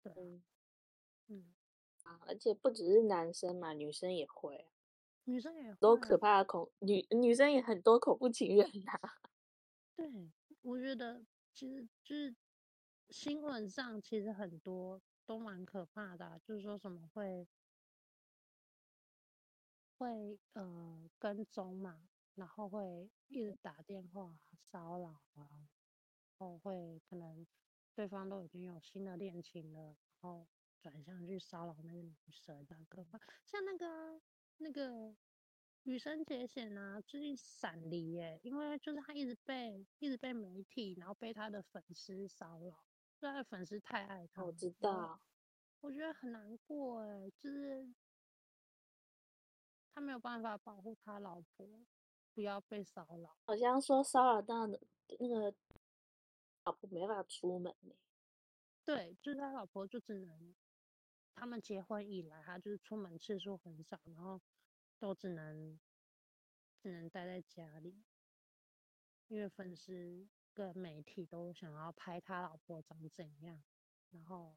[0.02, 0.44] 对，嗯，
[1.28, 1.54] 嗯
[2.04, 4.68] 啊，而且不只是男生嘛，女生也会，
[5.26, 9.22] 女生也会多可怕的恐女女生也很多恐怖情人呐、啊。
[9.96, 10.32] 对，
[10.64, 11.24] 我觉得
[11.54, 12.36] 其实就是
[13.10, 17.48] 新闻上其实很多都蛮可怕的、啊，就是说什么会
[20.02, 24.40] 会呃跟踪嘛，然后会一直打电话
[24.72, 25.70] 骚扰啊，然
[26.38, 27.46] 后会可能。
[27.94, 30.48] 对方都已经有新的恋情了，然后
[30.80, 33.20] 转向去骚扰那个女生，很可怕。
[33.44, 34.20] 像那个
[34.58, 35.14] 那个
[35.84, 42.82] 羽生结弦啊，最近闪离耶，因为就是他一直被一直被媒体，然后被他的粉丝骚扰，
[43.20, 44.42] 他的粉丝太爱他。
[44.42, 45.20] 我知道，
[45.82, 47.86] 我觉得很难过哎，就是
[49.94, 51.68] 他没有办法保护他老婆，
[52.34, 53.38] 不要被骚扰。
[53.46, 54.80] 好像说骚扰到的
[55.20, 55.56] 那个。
[56.64, 57.96] 老婆没法出门呢，
[58.86, 60.54] 对，就是他老婆就只能，
[61.34, 64.40] 他们结婚以来，他就是出门次数很少，然后
[65.00, 65.80] 都只能
[66.80, 68.04] 只能待在家里，
[69.28, 73.64] 因为粉丝跟媒体都想要拍他老婆长怎样，
[74.12, 74.56] 然后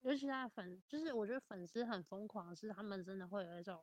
[0.00, 3.82] 尤其他的粉，就是我觉得粉丝很疯狂，是他们真的会有一种，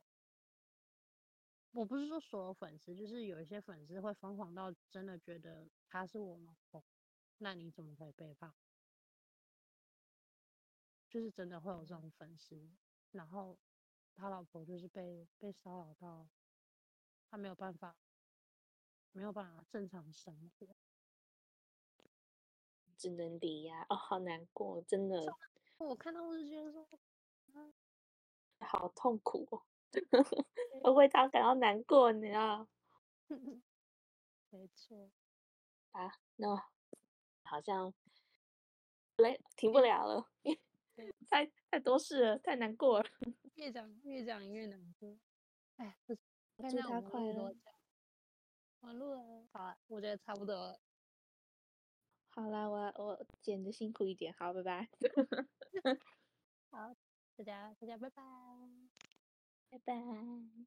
[1.72, 6.82] 我不是说所有粉丝，就是有一些粉丝会疯狂到真的觉得他是我老婆。
[7.38, 8.54] 那你怎么可以背叛？
[11.08, 12.70] 就是真的会有这种粉丝，
[13.12, 13.58] 然后
[14.14, 16.28] 他老婆就是被被骚扰到，
[17.30, 17.96] 他没有办法，
[19.12, 20.76] 没有办法正常生活，
[22.96, 23.86] 只能离呀。
[23.88, 25.26] 哦，好难过，真的。
[25.78, 26.88] 我看到我就觉得说，
[28.60, 29.62] 好痛苦哦，
[30.82, 32.68] 我为他感到难过，你知道？
[34.50, 35.10] 没错。
[35.92, 36.70] 啊，那。
[37.48, 37.94] 好像
[39.18, 40.28] 来停不了了，
[41.30, 43.08] 太太多事了，太难过了。
[43.54, 45.16] 越讲越讲越难过。
[45.76, 47.54] 哎，祝他快乐。
[48.80, 50.80] 完了，好，我觉得差不多了。
[52.30, 54.88] 好啦，我我剪的辛苦一点，好，拜拜。
[56.72, 56.96] 好，
[57.36, 58.22] 大家大家拜拜，
[59.84, 60.66] 拜拜。